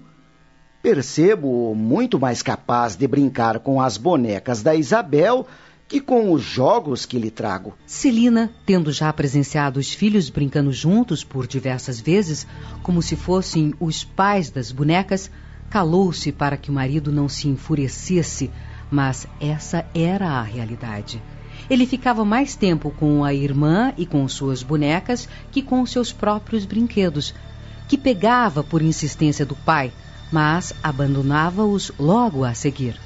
Percebo 0.82 1.76
muito 1.76 2.20
mais 2.20 2.42
capaz 2.42 2.96
de 2.96 3.08
brincar 3.08 3.60
com 3.60 3.82
as 3.82 3.98
bonecas 3.98 4.64
da 4.64 4.74
Isabel 4.74 5.46
que 5.88 6.00
com 6.00 6.32
os 6.32 6.42
jogos 6.42 7.06
que 7.06 7.20
lhe 7.20 7.30
trago. 7.30 7.74
Celina, 7.86 8.50
tendo 8.66 8.94
já 8.94 9.12
presenciado 9.12 9.78
os 9.78 9.94
filhos 9.94 10.30
brincando 10.30 10.72
juntos 10.72 11.22
por 11.22 11.46
diversas 11.46 12.00
vezes, 12.00 12.48
como 12.82 13.02
se 13.02 13.18
fossem 13.18 13.74
os 13.78 14.02
pais 14.02 14.50
das 14.50 14.72
bonecas, 14.72 15.30
calou-se 15.72 16.34
para 16.34 16.58
que 16.58 16.70
o 16.70 16.74
marido 16.74 17.14
não 17.14 17.30
se 17.30 17.48
enfurecesse, 17.48 18.52
mas 18.92 19.26
essa 19.40 19.86
era 19.96 20.28
a 20.28 20.44
realidade. 20.44 21.24
Ele 21.70 21.88
ficava 21.88 22.26
mais 22.26 22.58
tempo 22.58 22.92
com 22.92 23.24
a 23.24 23.34
irmã 23.34 23.94
e 23.98 24.06
com 24.06 24.28
suas 24.28 24.62
bonecas 24.62 25.30
que 25.50 25.62
com 25.62 25.86
seus 25.86 26.12
próprios 26.12 26.66
brinquedos, 26.66 27.34
que 27.88 27.98
pegava 27.98 28.62
por 28.62 28.82
insistência 28.82 29.46
do 29.46 29.56
pai, 29.56 29.94
mas 30.30 30.74
abandonava-os 30.84 31.90
logo 31.98 32.44
a 32.44 32.54
seguir. 32.54 33.00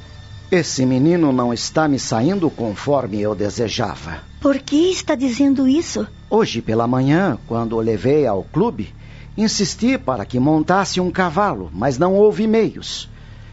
Esse 0.51 0.85
menino 0.85 1.31
não 1.31 1.53
está 1.53 1.87
me 1.87 1.99
saindo 1.99 2.49
conforme 2.49 3.21
eu 3.21 3.35
desejava. 3.35 4.23
Por 4.41 4.57
que 4.57 4.89
está 4.89 5.13
dizendo 5.13 5.67
isso? 5.67 6.07
Hoje 6.29 6.61
pela 6.61 6.87
manhã, 6.87 7.37
quando 7.47 7.75
o 7.75 7.81
levei 7.81 8.25
ao 8.25 8.43
clube, 8.43 8.93
insisti 9.37 9.97
para 9.97 10.25
que 10.25 10.39
montasse 10.39 10.99
um 10.99 11.11
cavalo, 11.11 11.69
mas 11.73 11.97
não 11.97 12.13
houve 12.13 12.47
meios. 12.47 13.09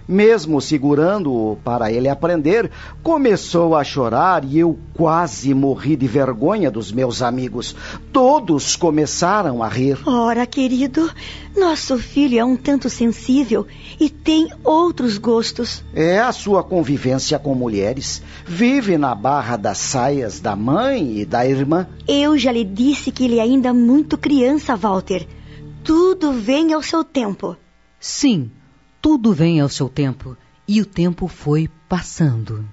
Mesmo 0.07 0.61
segurando-o 0.61 1.57
para 1.65 1.93
ele 1.93 2.09
aprender, 2.09 2.71
começou 3.03 3.77
a 3.77 3.85
chorar 3.85 4.45
e 4.45 4.59
eu 4.59 4.79
quase 4.95 5.55
morri 5.55 5.95
de 5.97 6.07
vergonha 6.09 6.71
dos 6.71 6.91
meus 6.91 7.23
amigos. 7.23 7.75
Todos 8.13 8.75
começaram 8.75 9.63
a 9.63 9.69
rir. 9.69 9.99
Ora, 10.07 10.45
querido, 10.45 11.09
nosso 11.57 11.99
filho 11.99 12.39
é 12.39 12.45
um 12.45 12.57
tanto 12.57 12.91
sensível 12.91 13.67
e 13.99 14.11
tem 14.11 14.49
outros 14.65 15.19
gostos. 15.19 15.85
É 15.95 16.19
a 16.19 16.33
sua 16.33 16.65
convivência 16.65 17.39
com 17.39 17.55
mulheres. 17.55 18.23
Vive 18.45 18.99
na 18.99 19.15
barra 19.15 19.57
das 19.57 19.79
saias 19.79 20.41
da 20.41 20.57
mãe 20.57 21.21
e 21.21 21.25
da 21.25 21.47
irmã. 21.47 21.87
Eu 22.09 22.37
já 22.37 22.51
lhe 22.51 22.65
disse 22.65 23.13
que 23.13 23.25
ele 23.25 23.39
é 23.39 23.43
ainda 23.43 23.73
muito 23.73 24.19
criança, 24.19 24.75
Walter. 24.75 25.27
Tudo 25.85 26.33
vem 26.33 26.73
ao 26.73 26.81
seu 26.81 27.03
tempo. 27.03 27.57
Sim, 27.99 28.51
tudo 29.01 29.33
vem 29.33 29.61
ao 29.61 29.69
seu 29.69 29.89
tempo, 29.89 30.37
e 30.67 30.81
o 30.81 30.87
tempo 30.87 31.27
foi 31.27 31.69
passando. 31.89 32.65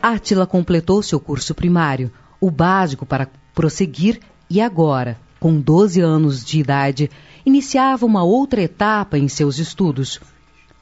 Átila 0.00 0.46
completou 0.46 1.02
seu 1.02 1.18
curso 1.18 1.54
primário, 1.54 2.12
o 2.40 2.50
básico 2.50 3.04
para 3.04 3.28
prosseguir, 3.52 4.20
e 4.48 4.60
agora, 4.60 5.18
com 5.40 5.60
12 5.60 6.00
anos 6.00 6.44
de 6.44 6.60
idade, 6.60 7.10
iniciava 7.44 8.06
uma 8.06 8.22
outra 8.22 8.62
etapa 8.62 9.18
em 9.18 9.26
seus 9.26 9.58
estudos. 9.58 10.20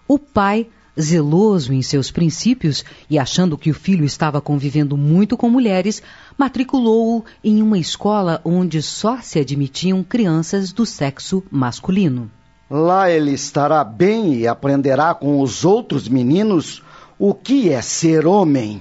O 0.07 0.19
pai 0.19 0.69
zeloso 1.01 1.73
em 1.73 1.81
seus 1.81 2.11
princípios 2.11 2.85
e 3.09 3.19
achando 3.19 3.57
que 3.57 3.71
o 3.71 3.75
filho 3.75 4.05
estava 4.05 4.41
convivendo 4.41 4.97
muito 4.97 5.37
com 5.37 5.49
mulheres, 5.49 6.03
matriculou-o 6.39 7.25
em 7.43 7.61
uma 7.61 7.77
escola 7.77 8.41
onde 8.45 8.81
só 8.81 9.19
se 9.21 9.41
admitiam 9.41 10.05
crianças 10.05 10.73
do 10.73 10.87
sexo 10.87 11.43
masculino. 11.51 12.31
Lá 12.71 13.11
ele 13.11 13.33
estará 13.33 13.83
bem 13.83 14.35
e 14.37 14.47
aprenderá 14.47 15.15
com 15.15 15.41
os 15.41 15.65
outros 15.65 16.09
meninos 16.09 16.83
o 17.19 17.35
que 17.35 17.71
é 17.71 17.83
ser 17.83 18.25
homem. 18.25 18.81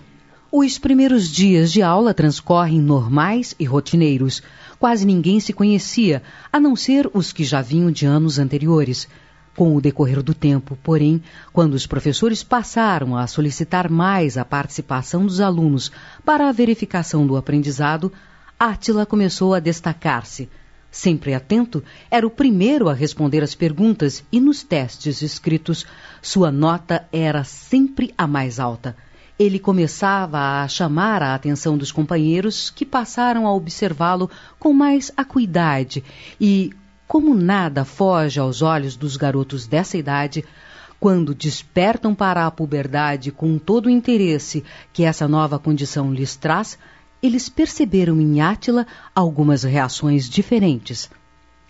Os 0.52 0.78
primeiros 0.78 1.30
dias 1.30 1.72
de 1.72 1.82
aula 1.82 2.14
transcorrem 2.14 2.80
normais 2.80 3.56
e 3.60 3.66
rotineiros. 3.66 4.44
Quase 4.80 5.06
ninguém 5.06 5.40
se 5.40 5.52
conhecia, 5.52 6.22
a 6.54 6.60
não 6.60 6.76
ser 6.76 7.10
os 7.14 7.34
que 7.34 7.44
já 7.44 7.62
vinham 7.62 7.90
de 7.90 8.06
anos 8.06 8.38
anteriores. 8.38 9.08
Com 9.58 9.76
o 9.76 9.82
decorrer 9.82 10.22
do 10.22 10.36
tempo, 10.36 10.78
porém, 10.84 11.20
quando 11.52 11.74
os 11.74 11.88
professores 11.88 12.44
passaram 12.44 13.18
a 13.18 13.26
solicitar 13.26 13.90
mais 13.90 14.38
a 14.38 14.46
participação 14.46 15.26
dos 15.26 15.42
alunos 15.42 15.92
para 16.24 16.48
a 16.48 16.52
verificação 16.52 17.26
do 17.26 17.36
aprendizado, 17.36 18.14
Átila 18.60 19.04
começou 19.04 19.56
a 19.56 19.60
destacar-se. 19.60 20.48
Sempre 20.92 21.34
atento, 21.34 21.84
era 22.12 22.28
o 22.28 22.30
primeiro 22.30 22.88
a 22.88 22.94
responder 22.94 23.42
às 23.42 23.56
perguntas 23.56 24.24
e 24.32 24.40
nos 24.40 24.62
testes 24.62 25.24
escritos, 25.24 25.88
sua 26.22 26.52
nota 26.52 27.08
era 27.12 27.44
sempre 27.44 28.14
a 28.16 28.28
mais 28.28 28.60
alta. 28.60 28.96
Ele 29.40 29.58
começava 29.58 30.62
a 30.62 30.68
chamar 30.68 31.24
a 31.24 31.34
atenção 31.34 31.80
dos 31.80 31.92
companheiros 31.92 32.70
que 32.70 32.86
passaram 32.86 33.48
a 33.48 33.54
observá-lo 33.56 34.30
com 34.60 34.72
mais 34.72 35.12
acuidade 35.18 36.04
e, 36.40 36.72
como 37.08 37.34
nada 37.34 37.86
foge 37.86 38.40
aos 38.40 38.62
olhos 38.62 38.96
dos 38.96 39.16
garotos 39.16 39.66
dessa 39.66 39.98
idade, 39.98 40.44
quando 41.00 41.34
despertam 41.34 42.14
para 42.14 42.46
a 42.46 42.52
puberdade 42.52 43.32
com 43.32 43.58
todo 43.58 43.86
o 43.86 43.90
interesse 43.90 44.64
que 44.92 45.04
essa 45.04 45.28
nova 45.28 45.58
condição 45.58 46.14
lhes 46.14 46.36
traz, 46.36 46.78
eles 47.22 47.50
perceberam 47.50 48.20
em 48.20 48.42
Átila 48.42 48.86
algumas 49.16 49.64
reações 49.64 50.30
diferentes. 50.30 51.10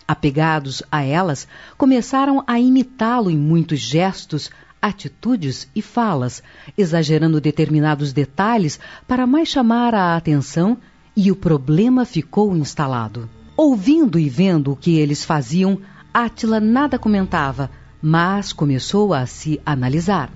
Apegados 0.06 0.82
a 0.90 1.02
elas, 1.02 1.46
começaram 1.76 2.42
a 2.46 2.58
imitá-lo 2.58 3.30
em 3.30 3.36
muitos 3.36 3.78
gestos, 3.78 4.50
atitudes 4.80 5.68
e 5.74 5.82
falas, 5.82 6.42
exagerando 6.76 7.40
determinados 7.40 8.12
detalhes 8.12 8.80
para 9.06 9.26
mais 9.26 9.48
chamar 9.48 9.94
a 9.94 10.16
atenção, 10.16 10.78
e 11.14 11.30
o 11.30 11.36
problema 11.36 12.04
ficou 12.04 12.56
instalado. 12.56 13.28
Ouvindo 13.60 14.20
e 14.20 14.28
vendo 14.28 14.70
o 14.70 14.76
que 14.76 15.00
eles 15.00 15.24
faziam, 15.24 15.80
Átila 16.14 16.60
nada 16.60 16.96
comentava, 16.96 17.68
mas 18.00 18.52
começou 18.52 19.12
a 19.12 19.26
se 19.26 19.60
analisar. 19.66 20.30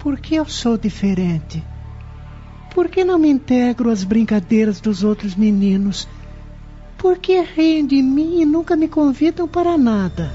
Por 0.00 0.18
que 0.18 0.34
eu 0.34 0.44
sou 0.44 0.76
diferente? 0.76 1.62
Por 2.74 2.88
que 2.88 3.04
não 3.04 3.20
me 3.20 3.28
integro 3.28 3.88
às 3.88 4.02
brincadeiras 4.02 4.80
dos 4.80 5.04
outros 5.04 5.36
meninos? 5.36 6.08
Por 6.98 7.18
que 7.18 7.40
riem 7.40 7.86
de 7.86 8.02
mim 8.02 8.40
e 8.40 8.44
nunca 8.44 8.74
me 8.74 8.88
convidam 8.88 9.46
para 9.46 9.78
nada? 9.78 10.34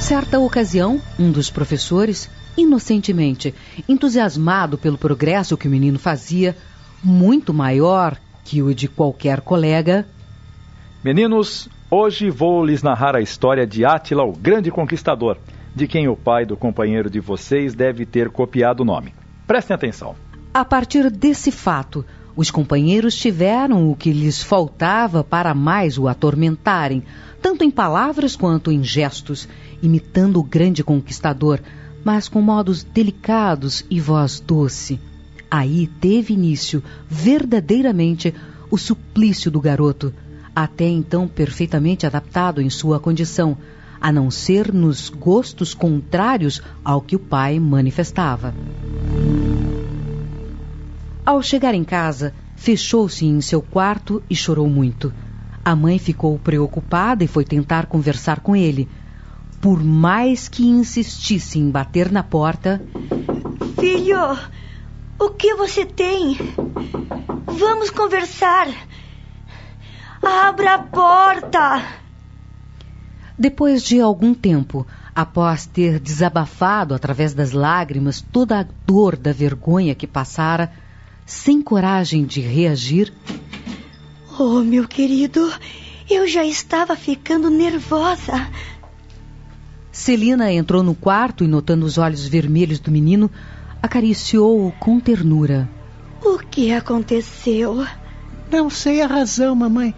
Certa 0.00 0.38
ocasião, 0.38 0.98
um 1.18 1.30
dos 1.30 1.50
professores, 1.50 2.30
inocentemente, 2.56 3.54
entusiasmado 3.86 4.78
pelo 4.78 4.96
progresso 4.96 5.54
que 5.58 5.68
o 5.68 5.70
menino 5.70 5.98
fazia, 5.98 6.56
muito 7.02 7.52
maior 7.52 8.18
que 8.42 8.62
o 8.62 8.74
de 8.74 8.88
qualquer 8.88 9.42
colega. 9.42 10.06
Meninos, 11.04 11.68
hoje 11.90 12.30
vou 12.30 12.64
lhes 12.64 12.82
narrar 12.82 13.14
a 13.14 13.20
história 13.20 13.66
de 13.66 13.84
Átila, 13.84 14.24
o 14.24 14.32
grande 14.32 14.70
conquistador, 14.70 15.36
de 15.76 15.86
quem 15.86 16.08
o 16.08 16.16
pai 16.16 16.46
do 16.46 16.56
companheiro 16.56 17.10
de 17.10 17.20
vocês 17.20 17.74
deve 17.74 18.06
ter 18.06 18.30
copiado 18.30 18.80
o 18.80 18.86
nome. 18.86 19.14
Prestem 19.46 19.74
atenção. 19.74 20.16
A 20.54 20.64
partir 20.64 21.10
desse 21.10 21.52
fato, 21.52 22.06
os 22.34 22.50
companheiros 22.50 23.14
tiveram 23.14 23.90
o 23.90 23.94
que 23.94 24.14
lhes 24.14 24.42
faltava 24.42 25.22
para 25.22 25.52
mais 25.52 25.98
o 25.98 26.08
atormentarem, 26.08 27.02
tanto 27.42 27.64
em 27.64 27.70
palavras 27.70 28.34
quanto 28.34 28.72
em 28.72 28.82
gestos, 28.82 29.46
imitando 29.82 30.40
o 30.40 30.42
grande 30.42 30.82
conquistador, 30.82 31.60
mas 32.02 32.30
com 32.30 32.40
modos 32.40 32.82
delicados 32.82 33.84
e 33.90 34.00
voz 34.00 34.40
doce. 34.40 34.98
Aí 35.50 35.86
teve 35.86 36.32
início, 36.32 36.82
verdadeiramente, 37.10 38.34
o 38.70 38.78
suplício 38.78 39.50
do 39.50 39.60
garoto, 39.60 40.14
até 40.54 40.86
então 40.86 41.26
perfeitamente 41.26 42.06
adaptado 42.06 42.60
em 42.60 42.70
sua 42.70 43.00
condição, 43.00 43.56
a 44.00 44.12
não 44.12 44.30
ser 44.30 44.72
nos 44.72 45.08
gostos 45.08 45.74
contrários 45.74 46.62
ao 46.84 47.00
que 47.00 47.16
o 47.16 47.18
pai 47.18 47.58
manifestava. 47.58 48.54
Ao 51.24 51.42
chegar 51.42 51.74
em 51.74 51.84
casa, 51.84 52.34
fechou-se 52.54 53.24
em 53.24 53.40
seu 53.40 53.62
quarto 53.62 54.22
e 54.28 54.36
chorou 54.36 54.68
muito. 54.68 55.12
A 55.64 55.74
mãe 55.74 55.98
ficou 55.98 56.38
preocupada 56.38 57.24
e 57.24 57.26
foi 57.26 57.44
tentar 57.44 57.86
conversar 57.86 58.40
com 58.40 58.54
ele. 58.54 58.86
Por 59.60 59.82
mais 59.82 60.46
que 60.48 60.66
insistisse 60.66 61.58
em 61.58 61.70
bater 61.70 62.12
na 62.12 62.22
porta. 62.22 62.82
Filho, 63.80 64.38
o 65.18 65.30
que 65.30 65.54
você 65.54 65.86
tem? 65.86 66.36
Vamos 67.46 67.88
conversar. 67.88 68.68
Abra 70.26 70.74
a 70.74 70.78
porta! 70.78 71.84
Depois 73.38 73.82
de 73.82 74.00
algum 74.00 74.32
tempo, 74.32 74.86
após 75.14 75.66
ter 75.66 76.00
desabafado 76.00 76.94
através 76.94 77.34
das 77.34 77.52
lágrimas 77.52 78.20
toda 78.20 78.60
a 78.60 78.66
dor 78.86 79.16
da 79.16 79.32
vergonha 79.32 79.94
que 79.94 80.06
passara, 80.06 80.72
sem 81.26 81.60
coragem 81.60 82.24
de 82.24 82.40
reagir. 82.40 83.12
Oh, 84.38 84.60
meu 84.60 84.86
querido, 84.86 85.52
eu 86.08 86.26
já 86.26 86.44
estava 86.44 86.96
ficando 86.96 87.50
nervosa. 87.50 88.48
Celina 89.92 90.52
entrou 90.52 90.82
no 90.82 90.94
quarto 90.94 91.44
e, 91.44 91.48
notando 91.48 91.86
os 91.86 91.98
olhos 91.98 92.26
vermelhos 92.26 92.80
do 92.80 92.90
menino, 92.90 93.30
acariciou-o 93.82 94.72
com 94.72 94.98
ternura. 94.98 95.68
O 96.22 96.38
que 96.38 96.72
aconteceu? 96.72 97.86
Não 98.50 98.70
sei 98.70 99.02
a 99.02 99.06
razão, 99.06 99.54
mamãe, 99.54 99.94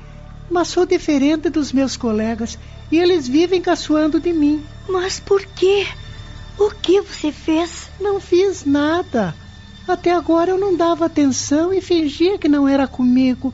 mas 0.51 0.69
sou 0.69 0.87
diferente 0.87 1.51
dos 1.51 1.73
meus 1.73 1.97
colegas 1.97 2.59
e 2.91 2.99
eles 2.99 3.27
vivem 3.27 3.61
caçoando 3.61 4.21
de 4.21 4.33
mim. 4.33 4.63
Mas 4.89 5.21
por 5.21 5.45
quê? 5.45 5.87
O 6.59 6.71
que 6.71 7.01
você 7.01 7.33
fez? 7.33 7.91
Não 8.01 8.21
fiz 8.21 8.65
nada. 8.65 9.35
Até 9.87 10.13
agora 10.13 10.51
eu 10.51 10.59
não 10.59 10.77
dava 10.77 11.07
atenção 11.07 11.73
e 11.73 11.81
fingia 11.81 12.39
que 12.39 12.49
não 12.49 12.67
era 12.67 12.89
comigo. 12.89 13.53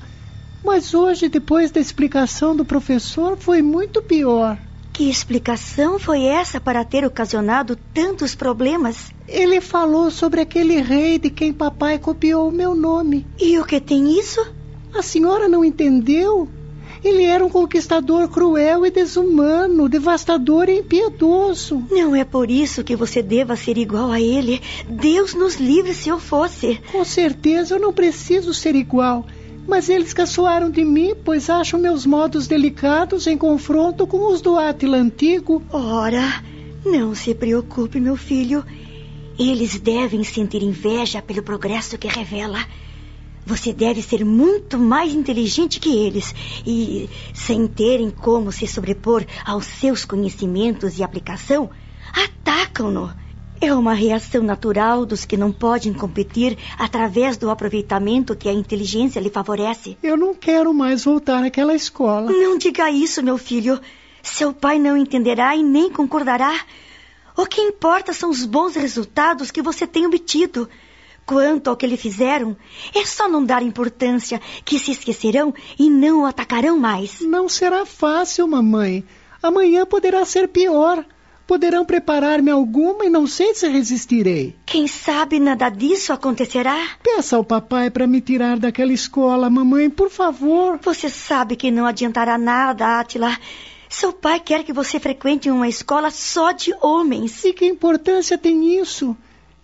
Mas 0.64 0.94
hoje, 0.94 1.28
depois 1.28 1.70
da 1.70 1.80
explicação 1.80 2.54
do 2.54 2.64
professor, 2.64 3.36
foi 3.36 3.60
muito 3.60 4.00
pior. 4.00 4.56
Que 4.92 5.08
explicação 5.10 5.98
foi 5.98 6.24
essa 6.24 6.60
para 6.60 6.84
ter 6.84 7.04
ocasionado 7.04 7.76
tantos 7.92 8.34
problemas? 8.34 9.10
Ele 9.26 9.60
falou 9.60 10.10
sobre 10.10 10.40
aquele 10.40 10.80
rei 10.80 11.18
de 11.18 11.30
quem 11.30 11.52
papai 11.52 11.98
copiou 11.98 12.48
o 12.48 12.52
meu 12.52 12.74
nome. 12.74 13.26
E 13.40 13.58
o 13.58 13.64
que 13.64 13.80
tem 13.80 14.18
isso? 14.18 14.40
A 14.94 15.02
senhora 15.02 15.48
não 15.48 15.64
entendeu? 15.64 16.48
Ele 17.04 17.24
era 17.24 17.44
um 17.44 17.48
conquistador 17.48 18.28
cruel 18.28 18.86
e 18.86 18.90
desumano, 18.90 19.88
devastador 19.88 20.68
e 20.68 20.78
impiedoso. 20.78 21.84
Não 21.90 22.14
é 22.14 22.24
por 22.24 22.48
isso 22.48 22.84
que 22.84 22.94
você 22.94 23.20
deva 23.20 23.56
ser 23.56 23.76
igual 23.76 24.12
a 24.12 24.20
ele. 24.20 24.60
Deus 24.88 25.34
nos 25.34 25.56
livre 25.56 25.94
se 25.94 26.08
eu 26.08 26.20
fosse. 26.20 26.80
Com 26.92 27.04
certeza 27.04 27.74
eu 27.74 27.80
não 27.80 27.92
preciso 27.92 28.54
ser 28.54 28.76
igual. 28.76 29.26
Mas 29.66 29.88
eles 29.88 30.12
caçoaram 30.12 30.70
de 30.70 30.84
mim, 30.84 31.12
pois 31.24 31.50
acham 31.50 31.78
meus 31.78 32.06
modos 32.06 32.46
delicados 32.46 33.26
em 33.26 33.36
confronto 33.36 34.06
com 34.06 34.32
os 34.32 34.40
do 34.40 34.56
Átila 34.56 34.96
antigo. 34.96 35.60
Ora, 35.72 36.42
não 36.84 37.14
se 37.14 37.34
preocupe, 37.34 37.98
meu 37.98 38.16
filho. 38.16 38.64
Eles 39.38 39.78
devem 39.80 40.22
sentir 40.22 40.62
inveja 40.62 41.20
pelo 41.20 41.42
progresso 41.42 41.98
que 41.98 42.06
revela. 42.06 42.58
Você 43.44 43.72
deve 43.72 44.00
ser 44.02 44.24
muito 44.24 44.78
mais 44.78 45.12
inteligente 45.12 45.80
que 45.80 45.96
eles 45.96 46.34
e, 46.66 47.10
sem 47.34 47.66
terem 47.66 48.10
como 48.10 48.52
se 48.52 48.66
sobrepor 48.66 49.24
aos 49.44 49.66
seus 49.66 50.04
conhecimentos 50.04 50.98
e 50.98 51.02
aplicação, 51.02 51.70
atacam-no. 52.12 53.12
É 53.60 53.72
uma 53.72 53.94
reação 53.94 54.42
natural 54.42 55.06
dos 55.06 55.24
que 55.24 55.36
não 55.36 55.52
podem 55.52 55.92
competir 55.92 56.58
através 56.76 57.36
do 57.36 57.48
aproveitamento 57.48 58.34
que 58.34 58.48
a 58.48 58.52
inteligência 58.52 59.20
lhe 59.20 59.30
favorece. 59.30 59.96
Eu 60.02 60.16
não 60.16 60.34
quero 60.34 60.74
mais 60.74 61.04
voltar 61.04 61.44
àquela 61.44 61.72
escola. 61.72 62.30
Não 62.32 62.58
diga 62.58 62.90
isso, 62.90 63.22
meu 63.22 63.38
filho. 63.38 63.80
Seu 64.20 64.52
pai 64.52 64.78
não 64.78 64.96
entenderá 64.96 65.54
e 65.54 65.62
nem 65.62 65.90
concordará. 65.90 66.60
O 67.36 67.46
que 67.46 67.60
importa 67.60 68.12
são 68.12 68.30
os 68.30 68.44
bons 68.44 68.74
resultados 68.74 69.50
que 69.50 69.62
você 69.62 69.86
tem 69.86 70.06
obtido. 70.06 70.68
Quanto 71.24 71.70
ao 71.70 71.76
que 71.76 71.86
lhe 71.86 71.96
fizeram, 71.96 72.56
é 72.94 73.06
só 73.06 73.28
não 73.28 73.44
dar 73.44 73.62
importância, 73.62 74.40
que 74.64 74.78
se 74.78 74.90
esquecerão 74.90 75.54
e 75.78 75.88
não 75.88 76.22
o 76.22 76.26
atacarão 76.26 76.78
mais. 76.78 77.20
Não 77.20 77.48
será 77.48 77.86
fácil, 77.86 78.46
mamãe. 78.48 79.04
Amanhã 79.42 79.86
poderá 79.86 80.24
ser 80.24 80.48
pior. 80.48 81.04
Poderão 81.46 81.84
preparar-me 81.84 82.50
alguma 82.50 83.04
e 83.04 83.10
não 83.10 83.26
sei 83.26 83.54
se 83.54 83.68
resistirei. 83.68 84.56
Quem 84.64 84.86
sabe 84.86 85.38
nada 85.40 85.68
disso 85.68 86.12
acontecerá? 86.12 86.76
Peça 87.02 87.36
ao 87.36 87.44
papai 87.44 87.90
para 87.90 88.06
me 88.06 88.20
tirar 88.20 88.58
daquela 88.58 88.92
escola, 88.92 89.50
mamãe, 89.50 89.90
por 89.90 90.08
favor. 90.08 90.78
Você 90.82 91.10
sabe 91.10 91.56
que 91.56 91.70
não 91.70 91.84
adiantará 91.84 92.38
nada, 92.38 93.00
Átila. 93.00 93.36
Seu 93.88 94.12
pai 94.12 94.40
quer 94.40 94.64
que 94.64 94.72
você 94.72 94.98
frequente 94.98 95.50
uma 95.50 95.68
escola 95.68 96.10
só 96.10 96.52
de 96.52 96.72
homens. 96.80 97.44
E 97.44 97.52
que 97.52 97.66
importância 97.66 98.38
tem 98.38 98.80
isso? 98.80 99.16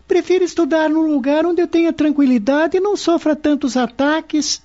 Prefiro 0.09 0.43
estudar 0.43 0.89
num 0.89 1.13
lugar 1.13 1.45
onde 1.45 1.61
eu 1.61 1.69
tenha 1.69 1.93
tranquilidade 1.93 2.79
e 2.79 2.81
não 2.81 2.97
sofra 2.97 3.37
tantos 3.37 3.77
ataques. 3.77 4.63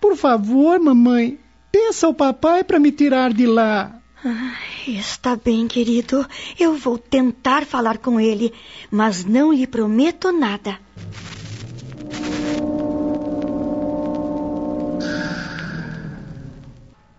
Por 0.00 0.16
favor, 0.16 0.80
mamãe, 0.80 1.38
peça 1.70 2.06
ao 2.06 2.14
papai 2.14 2.64
para 2.64 2.78
me 2.78 2.90
tirar 2.90 3.30
de 3.34 3.46
lá. 3.46 4.00
Ah, 4.24 4.54
está 4.88 5.36
bem, 5.36 5.68
querido. 5.68 6.26
Eu 6.58 6.78
vou 6.78 6.96
tentar 6.96 7.66
falar 7.66 7.98
com 7.98 8.18
ele, 8.18 8.54
mas 8.90 9.22
não 9.22 9.52
lhe 9.52 9.66
prometo 9.66 10.32
nada. 10.32 10.78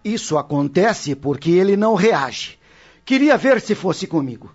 Isso 0.03 0.35
acontece 0.35 1.13
porque 1.15 1.51
ele 1.51 1.77
não 1.77 1.93
reage. 1.93 2.57
Queria 3.05 3.37
ver 3.37 3.61
se 3.61 3.75
fosse 3.75 4.07
comigo 4.07 4.54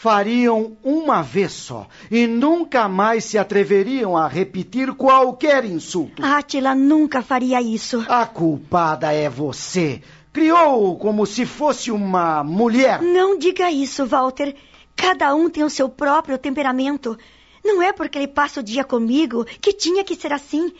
fariam 0.00 0.78
uma 0.82 1.20
vez 1.20 1.52
só 1.52 1.86
e 2.10 2.26
nunca 2.26 2.88
mais 2.88 3.22
se 3.22 3.36
atreveriam 3.36 4.16
a 4.16 4.26
repetir 4.26 4.94
qualquer 4.94 5.62
insulto. 5.66 6.24
Átila 6.24 6.74
nunca 6.74 7.20
faria 7.20 7.60
isso. 7.60 8.02
A 8.08 8.24
culpada 8.24 9.12
é 9.12 9.28
você. 9.28 10.00
Criou-o 10.32 10.96
como 10.96 11.26
se 11.26 11.44
fosse 11.44 11.90
uma 11.90 12.42
mulher. 12.42 13.02
Não 13.02 13.38
diga 13.38 13.70
isso, 13.70 14.06
Walter. 14.06 14.56
Cada 14.96 15.34
um 15.34 15.50
tem 15.50 15.64
o 15.64 15.68
seu 15.68 15.86
próprio 15.86 16.38
temperamento. 16.38 17.18
Não 17.62 17.82
é 17.82 17.92
porque 17.92 18.16
ele 18.16 18.28
passa 18.28 18.60
o 18.60 18.62
dia 18.62 18.84
comigo 18.84 19.44
que 19.60 19.74
tinha 19.74 20.02
que 20.02 20.16
ser 20.16 20.32
assim. 20.32 20.72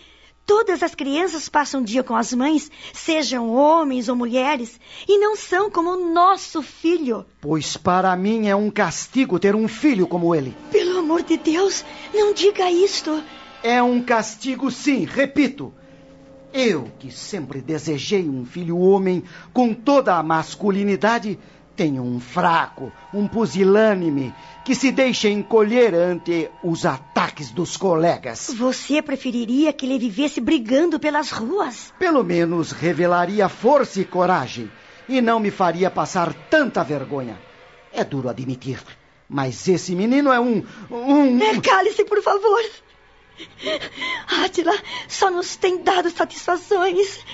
Todas 0.47 0.83
as 0.83 0.95
crianças 0.95 1.49
passam 1.49 1.81
o 1.81 1.85
dia 1.85 2.03
com 2.03 2.17
as 2.17 2.33
mães, 2.33 2.71
sejam 2.93 3.51
homens 3.51 4.09
ou 4.09 4.17
mulheres, 4.17 4.81
e 5.07 5.19
não 5.19 5.37
são 5.37 5.71
como 5.71 5.91
o 5.91 6.13
nosso 6.13 6.61
filho. 6.61 7.25
Pois 7.41 7.77
para 7.77 8.15
mim 8.17 8.49
é 8.49 8.57
um 8.57 8.71
castigo 8.71 9.39
ter 9.39 9.55
um 9.55 9.69
filho 9.69 10.07
como 10.07 10.35
ele. 10.35 10.57
Pelo 10.71 10.99
amor 10.99 11.23
de 11.23 11.37
Deus, 11.37 11.85
não 12.13 12.33
diga 12.33 12.71
isto. 12.71 13.23
É 13.63 13.83
um 13.83 14.03
castigo, 14.03 14.71
sim, 14.71 15.05
repito. 15.05 15.73
Eu, 16.53 16.91
que 16.99 17.13
sempre 17.13 17.61
desejei 17.61 18.29
um 18.29 18.45
filho 18.45 18.77
homem 18.79 19.23
com 19.53 19.73
toda 19.73 20.17
a 20.17 20.23
masculinidade, 20.23 21.39
Tenho 21.81 22.03
um 22.03 22.21
fraco, 22.21 22.93
um 23.11 23.27
pusilânime, 23.27 24.35
que 24.63 24.75
se 24.75 24.93
deixa 24.93 25.31
encolher 25.31 25.95
ante 25.95 26.51
os 26.63 26.85
ataques 26.85 27.51
dos 27.51 27.75
colegas. 27.75 28.53
Você 28.55 29.01
preferiria 29.01 29.73
que 29.73 29.87
ele 29.87 29.99
vivesse 29.99 30.43
brigando 30.43 31.01
pelas 31.01 31.31
ruas? 31.31 31.91
Pelo 31.99 32.23
menos 32.23 32.71
revelaria 32.71 33.49
força 33.49 33.99
e 33.99 34.05
coragem, 34.05 34.71
e 35.09 35.23
não 35.23 35.41
me 35.41 35.51
faria 35.51 35.91
passar 35.91 36.35
tanta 36.51 36.85
vergonha. 36.85 37.41
É 37.95 38.05
duro 38.05 38.29
admitir, 38.29 38.79
mas 39.27 39.67
esse 39.67 39.97
menino 39.97 40.31
é 40.31 40.39
um. 40.39 40.63
um... 40.91 41.43
É, 41.43 41.59
cale-se, 41.63 42.05
por 42.05 42.23
favor. 42.23 42.63
Átila 44.45 44.75
só 45.09 45.31
nos 45.31 45.57
tem 45.57 45.83
dado 45.83 46.11
satisfações. 46.11 47.25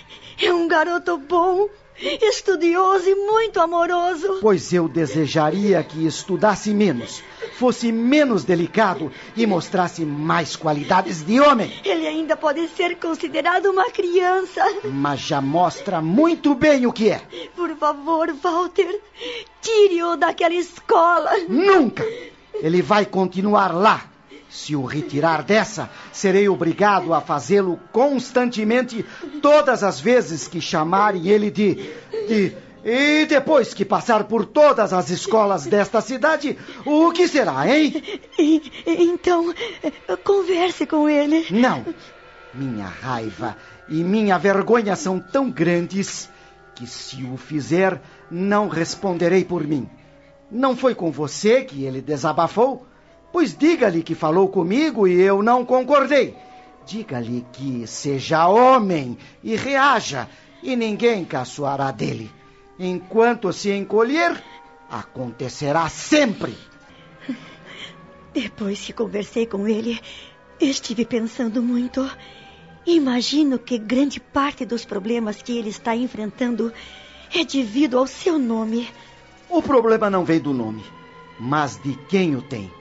É 0.40 0.52
um 0.52 0.68
garoto 0.68 1.18
bom, 1.18 1.68
estudioso 1.98 3.08
e 3.08 3.14
muito 3.14 3.60
amoroso. 3.60 4.38
Pois 4.40 4.72
eu 4.72 4.88
desejaria 4.88 5.82
que 5.82 6.06
estudasse 6.06 6.72
menos, 6.72 7.22
fosse 7.58 7.90
menos 7.90 8.44
delicado 8.44 9.10
e 9.36 9.46
mostrasse 9.46 10.04
mais 10.04 10.56
qualidades 10.56 11.24
de 11.24 11.40
homem. 11.40 11.72
Ele 11.84 12.06
ainda 12.06 12.36
pode 12.36 12.66
ser 12.68 12.96
considerado 12.96 13.66
uma 13.66 13.90
criança. 13.90 14.62
Mas 14.84 15.20
já 15.20 15.40
mostra 15.40 16.00
muito 16.00 16.54
bem 16.54 16.86
o 16.86 16.92
que 16.92 17.10
é. 17.10 17.22
Por 17.54 17.74
favor, 17.76 18.32
Walter, 18.34 19.00
tire-o 19.60 20.16
daquela 20.16 20.54
escola. 20.54 21.30
Nunca! 21.48 22.04
Ele 22.54 22.80
vai 22.80 23.04
continuar 23.04 23.74
lá 23.74 24.15
se 24.56 24.74
o 24.74 24.86
retirar 24.86 25.42
dessa, 25.42 25.90
serei 26.10 26.48
obrigado 26.48 27.12
a 27.12 27.20
fazê-lo 27.20 27.78
constantemente 27.92 29.04
todas 29.42 29.84
as 29.84 30.00
vezes 30.00 30.48
que 30.48 30.62
chamarem 30.62 31.28
ele 31.28 31.50
de. 31.50 31.74
de. 32.26 32.56
E 32.82 33.26
depois 33.26 33.74
que 33.74 33.84
passar 33.84 34.24
por 34.24 34.46
todas 34.46 34.92
as 34.92 35.10
escolas 35.10 35.66
desta 35.66 36.00
cidade, 36.00 36.56
o 36.86 37.12
que 37.12 37.28
será, 37.28 37.68
hein? 37.68 38.02
Então, 38.86 39.52
converse 40.24 40.86
com 40.86 41.08
ele. 41.08 41.46
Não. 41.50 41.84
Minha 42.54 42.86
raiva 42.86 43.56
e 43.88 44.02
minha 44.02 44.38
vergonha 44.38 44.96
são 44.96 45.20
tão 45.20 45.50
grandes 45.50 46.30
que, 46.74 46.86
se 46.86 47.24
o 47.24 47.36
fizer, 47.36 48.00
não 48.30 48.68
responderei 48.68 49.44
por 49.44 49.66
mim. 49.66 49.88
Não 50.50 50.76
foi 50.76 50.94
com 50.94 51.10
você 51.10 51.62
que 51.62 51.84
ele 51.84 52.00
desabafou? 52.00 52.86
Pois 53.36 53.54
diga-lhe 53.54 54.02
que 54.02 54.14
falou 54.14 54.48
comigo 54.48 55.06
e 55.06 55.20
eu 55.20 55.42
não 55.42 55.62
concordei. 55.62 56.34
Diga-lhe 56.86 57.44
que 57.52 57.86
seja 57.86 58.48
homem 58.48 59.18
e 59.44 59.54
reaja, 59.54 60.26
e 60.62 60.74
ninguém 60.74 61.22
caçoará 61.22 61.90
dele. 61.90 62.30
Enquanto 62.78 63.52
se 63.52 63.70
encolher, 63.70 64.42
acontecerá 64.88 65.86
sempre. 65.90 66.56
Depois 68.32 68.80
que 68.80 68.94
conversei 68.94 69.44
com 69.44 69.68
ele, 69.68 70.00
estive 70.58 71.04
pensando 71.04 71.62
muito. 71.62 72.10
Imagino 72.86 73.58
que 73.58 73.76
grande 73.76 74.18
parte 74.18 74.64
dos 74.64 74.86
problemas 74.86 75.42
que 75.42 75.58
ele 75.58 75.68
está 75.68 75.94
enfrentando 75.94 76.72
é 77.34 77.44
devido 77.44 77.98
ao 77.98 78.06
seu 78.06 78.38
nome. 78.38 78.88
O 79.50 79.60
problema 79.60 80.08
não 80.08 80.24
veio 80.24 80.40
do 80.40 80.54
nome, 80.54 80.82
mas 81.38 81.78
de 81.82 81.94
quem 82.08 82.34
o 82.34 82.40
tem. 82.40 82.74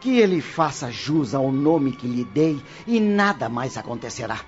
Que 0.00 0.18
ele 0.18 0.40
faça 0.40 0.90
jus 0.90 1.34
ao 1.34 1.50
nome 1.50 1.92
que 1.92 2.06
lhe 2.06 2.24
dei 2.24 2.60
e 2.86 3.00
nada 3.00 3.48
mais 3.48 3.76
acontecerá. 3.76 4.40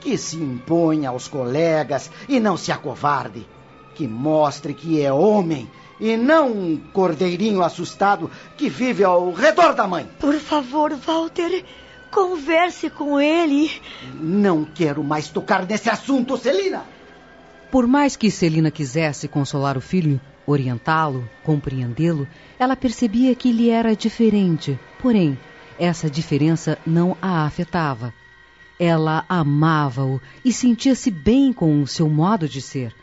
Que 0.00 0.16
se 0.18 0.36
imponha 0.36 1.10
aos 1.10 1.28
colegas 1.28 2.10
e 2.28 2.40
não 2.40 2.56
se 2.56 2.72
acovarde. 2.72 3.46
Que 3.94 4.08
mostre 4.08 4.74
que 4.74 5.00
é 5.00 5.12
homem 5.12 5.70
e 6.00 6.16
não 6.16 6.50
um 6.50 6.76
cordeirinho 6.92 7.62
assustado 7.62 8.30
que 8.56 8.68
vive 8.68 9.04
ao 9.04 9.32
redor 9.32 9.74
da 9.74 9.86
mãe. 9.86 10.08
Por 10.18 10.34
favor, 10.34 10.92
Walter, 10.96 11.64
converse 12.10 12.90
com 12.90 13.20
ele. 13.20 13.70
Não 14.20 14.64
quero 14.64 15.02
mais 15.02 15.28
tocar 15.28 15.66
nesse 15.66 15.88
assunto, 15.88 16.36
Celina. 16.36 16.84
Por 17.70 17.86
mais 17.86 18.16
que 18.16 18.30
Celina 18.30 18.70
quisesse 18.70 19.26
consolar 19.26 19.76
o 19.76 19.80
filho, 19.80 20.20
orientá-lo, 20.46 21.28
compreendê-lo, 21.42 22.26
ela 22.58 22.76
percebia 22.76 23.34
que 23.34 23.52
lhe 23.52 23.70
era 23.70 23.94
diferente. 23.96 24.78
Porém, 25.00 25.38
essa 25.78 26.08
diferença 26.08 26.78
não 26.86 27.16
a 27.20 27.44
afetava. 27.44 28.12
Ela 28.78 29.24
amava-o 29.28 30.20
e 30.44 30.52
sentia-se 30.52 31.10
bem 31.10 31.52
com 31.52 31.80
o 31.80 31.86
seu 31.86 32.08
modo 32.08 32.48
de 32.48 32.60
ser. 32.60 32.94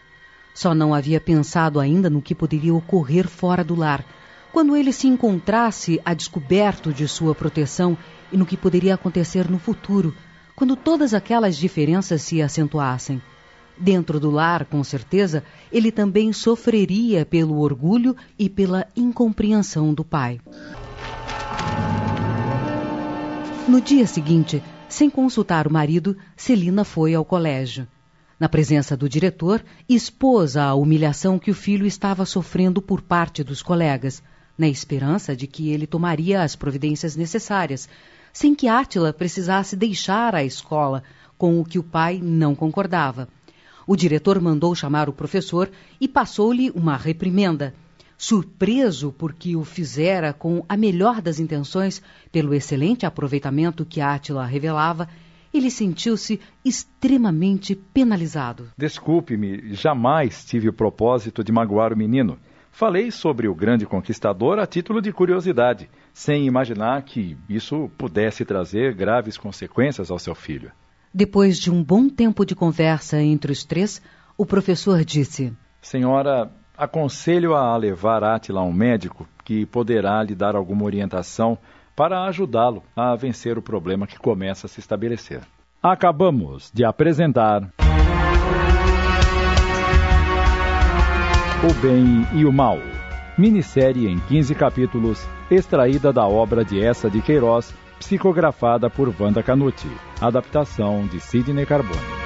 Só 0.53 0.75
não 0.75 0.93
havia 0.93 1.19
pensado 1.19 1.79
ainda 1.79 2.09
no 2.09 2.21
que 2.21 2.35
poderia 2.35 2.73
ocorrer 2.73 3.27
fora 3.27 3.63
do 3.63 3.75
lar, 3.75 4.03
quando 4.51 4.75
ele 4.75 4.91
se 4.91 5.07
encontrasse 5.07 6.01
a 6.03 6.13
descoberto 6.13 6.91
de 6.91 7.07
sua 7.07 7.33
proteção 7.33 7.97
e 8.31 8.37
no 8.37 8.45
que 8.45 8.57
poderia 8.57 8.95
acontecer 8.95 9.49
no 9.49 9.57
futuro, 9.57 10.13
quando 10.55 10.75
todas 10.75 11.13
aquelas 11.13 11.55
diferenças 11.55 12.21
se 12.21 12.41
acentuassem. 12.41 13.21
Dentro 13.81 14.19
do 14.19 14.29
lar, 14.29 14.65
com 14.65 14.83
certeza, 14.83 15.43
ele 15.71 15.91
também 15.91 16.31
sofreria 16.31 17.25
pelo 17.25 17.57
orgulho 17.57 18.15
e 18.37 18.47
pela 18.47 18.85
incompreensão 18.95 19.91
do 19.91 20.05
pai. 20.05 20.39
No 23.67 23.81
dia 23.81 24.05
seguinte, 24.05 24.61
sem 24.87 25.09
consultar 25.09 25.65
o 25.65 25.73
marido, 25.73 26.15
Celina 26.37 26.83
foi 26.83 27.15
ao 27.15 27.25
colégio. 27.25 27.87
Na 28.39 28.47
presença 28.47 28.95
do 28.95 29.09
diretor, 29.09 29.63
expôs 29.89 30.55
a 30.55 30.75
humilhação 30.75 31.39
que 31.39 31.49
o 31.49 31.55
filho 31.55 31.87
estava 31.87 32.23
sofrendo 32.23 32.83
por 32.83 33.01
parte 33.01 33.43
dos 33.43 33.63
colegas, 33.63 34.21
na 34.55 34.67
esperança 34.67 35.35
de 35.35 35.47
que 35.47 35.71
ele 35.71 35.87
tomaria 35.87 36.43
as 36.43 36.55
providências 36.55 37.15
necessárias, 37.15 37.89
sem 38.31 38.53
que 38.53 38.67
Átila 38.67 39.11
precisasse 39.11 39.75
deixar 39.75 40.35
a 40.35 40.43
escola, 40.43 41.01
com 41.35 41.59
o 41.59 41.65
que 41.65 41.79
o 41.79 41.83
pai 41.83 42.19
não 42.21 42.53
concordava. 42.53 43.27
O 43.91 43.95
diretor 43.97 44.39
mandou 44.39 44.73
chamar 44.73 45.09
o 45.09 45.13
professor 45.13 45.69
e 45.99 46.07
passou-lhe 46.07 46.71
uma 46.71 46.95
reprimenda. 46.95 47.73
Surpreso 48.17 49.11
porque 49.11 49.53
o 49.53 49.65
fizera 49.65 50.31
com 50.31 50.63
a 50.69 50.77
melhor 50.77 51.21
das 51.21 51.41
intenções, 51.41 52.01
pelo 52.31 52.53
excelente 52.53 53.05
aproveitamento 53.05 53.85
que 53.85 53.99
Átila 53.99 54.45
revelava, 54.45 55.09
ele 55.53 55.69
sentiu-se 55.69 56.39
extremamente 56.63 57.75
penalizado. 57.75 58.69
Desculpe-me, 58.77 59.73
jamais 59.73 60.45
tive 60.45 60.69
o 60.69 60.73
propósito 60.73 61.43
de 61.43 61.51
magoar 61.51 61.91
o 61.91 61.97
menino. 61.97 62.39
Falei 62.71 63.11
sobre 63.11 63.49
o 63.49 63.53
grande 63.53 63.85
conquistador 63.85 64.57
a 64.57 64.65
título 64.65 65.01
de 65.01 65.11
curiosidade, 65.11 65.89
sem 66.13 66.45
imaginar 66.45 67.01
que 67.01 67.35
isso 67.49 67.91
pudesse 67.97 68.45
trazer 68.45 68.93
graves 68.93 69.37
consequências 69.37 70.09
ao 70.09 70.17
seu 70.17 70.33
filho. 70.33 70.71
Depois 71.13 71.57
de 71.59 71.69
um 71.69 71.83
bom 71.83 72.07
tempo 72.07 72.45
de 72.45 72.55
conversa 72.55 73.21
entre 73.21 73.51
os 73.51 73.65
três, 73.65 74.01
o 74.37 74.45
professor 74.45 75.03
disse: 75.03 75.51
Senhora, 75.81 76.49
aconselho 76.77 77.53
a 77.53 77.75
levar 77.75 78.23
Átila 78.23 78.61
a 78.61 78.63
um 78.63 78.71
médico 78.71 79.27
que 79.43 79.65
poderá 79.65 80.23
lhe 80.23 80.33
dar 80.33 80.55
alguma 80.55 80.85
orientação 80.85 81.57
para 81.97 82.23
ajudá-lo 82.27 82.81
a 82.95 83.13
vencer 83.13 83.57
o 83.57 83.61
problema 83.61 84.07
que 84.07 84.17
começa 84.17 84.67
a 84.67 84.69
se 84.69 84.79
estabelecer. 84.79 85.41
Acabamos 85.83 86.71
de 86.73 86.85
apresentar. 86.85 87.69
O 91.69 91.73
Bem 91.81 92.25
e 92.39 92.45
o 92.45 92.53
Mal. 92.53 92.77
Minissérie 93.37 94.07
em 94.07 94.17
15 94.17 94.55
capítulos, 94.55 95.27
extraída 95.49 96.13
da 96.13 96.25
obra 96.25 96.63
de 96.63 96.81
Essa 96.81 97.09
de 97.09 97.21
Queiroz 97.21 97.73
psicografada 98.01 98.89
por 98.89 99.13
Wanda 99.17 99.43
Canuti. 99.43 99.87
Adaptação 100.19 101.07
de 101.07 101.19
Sidney 101.19 101.65
Carbone. 101.65 102.20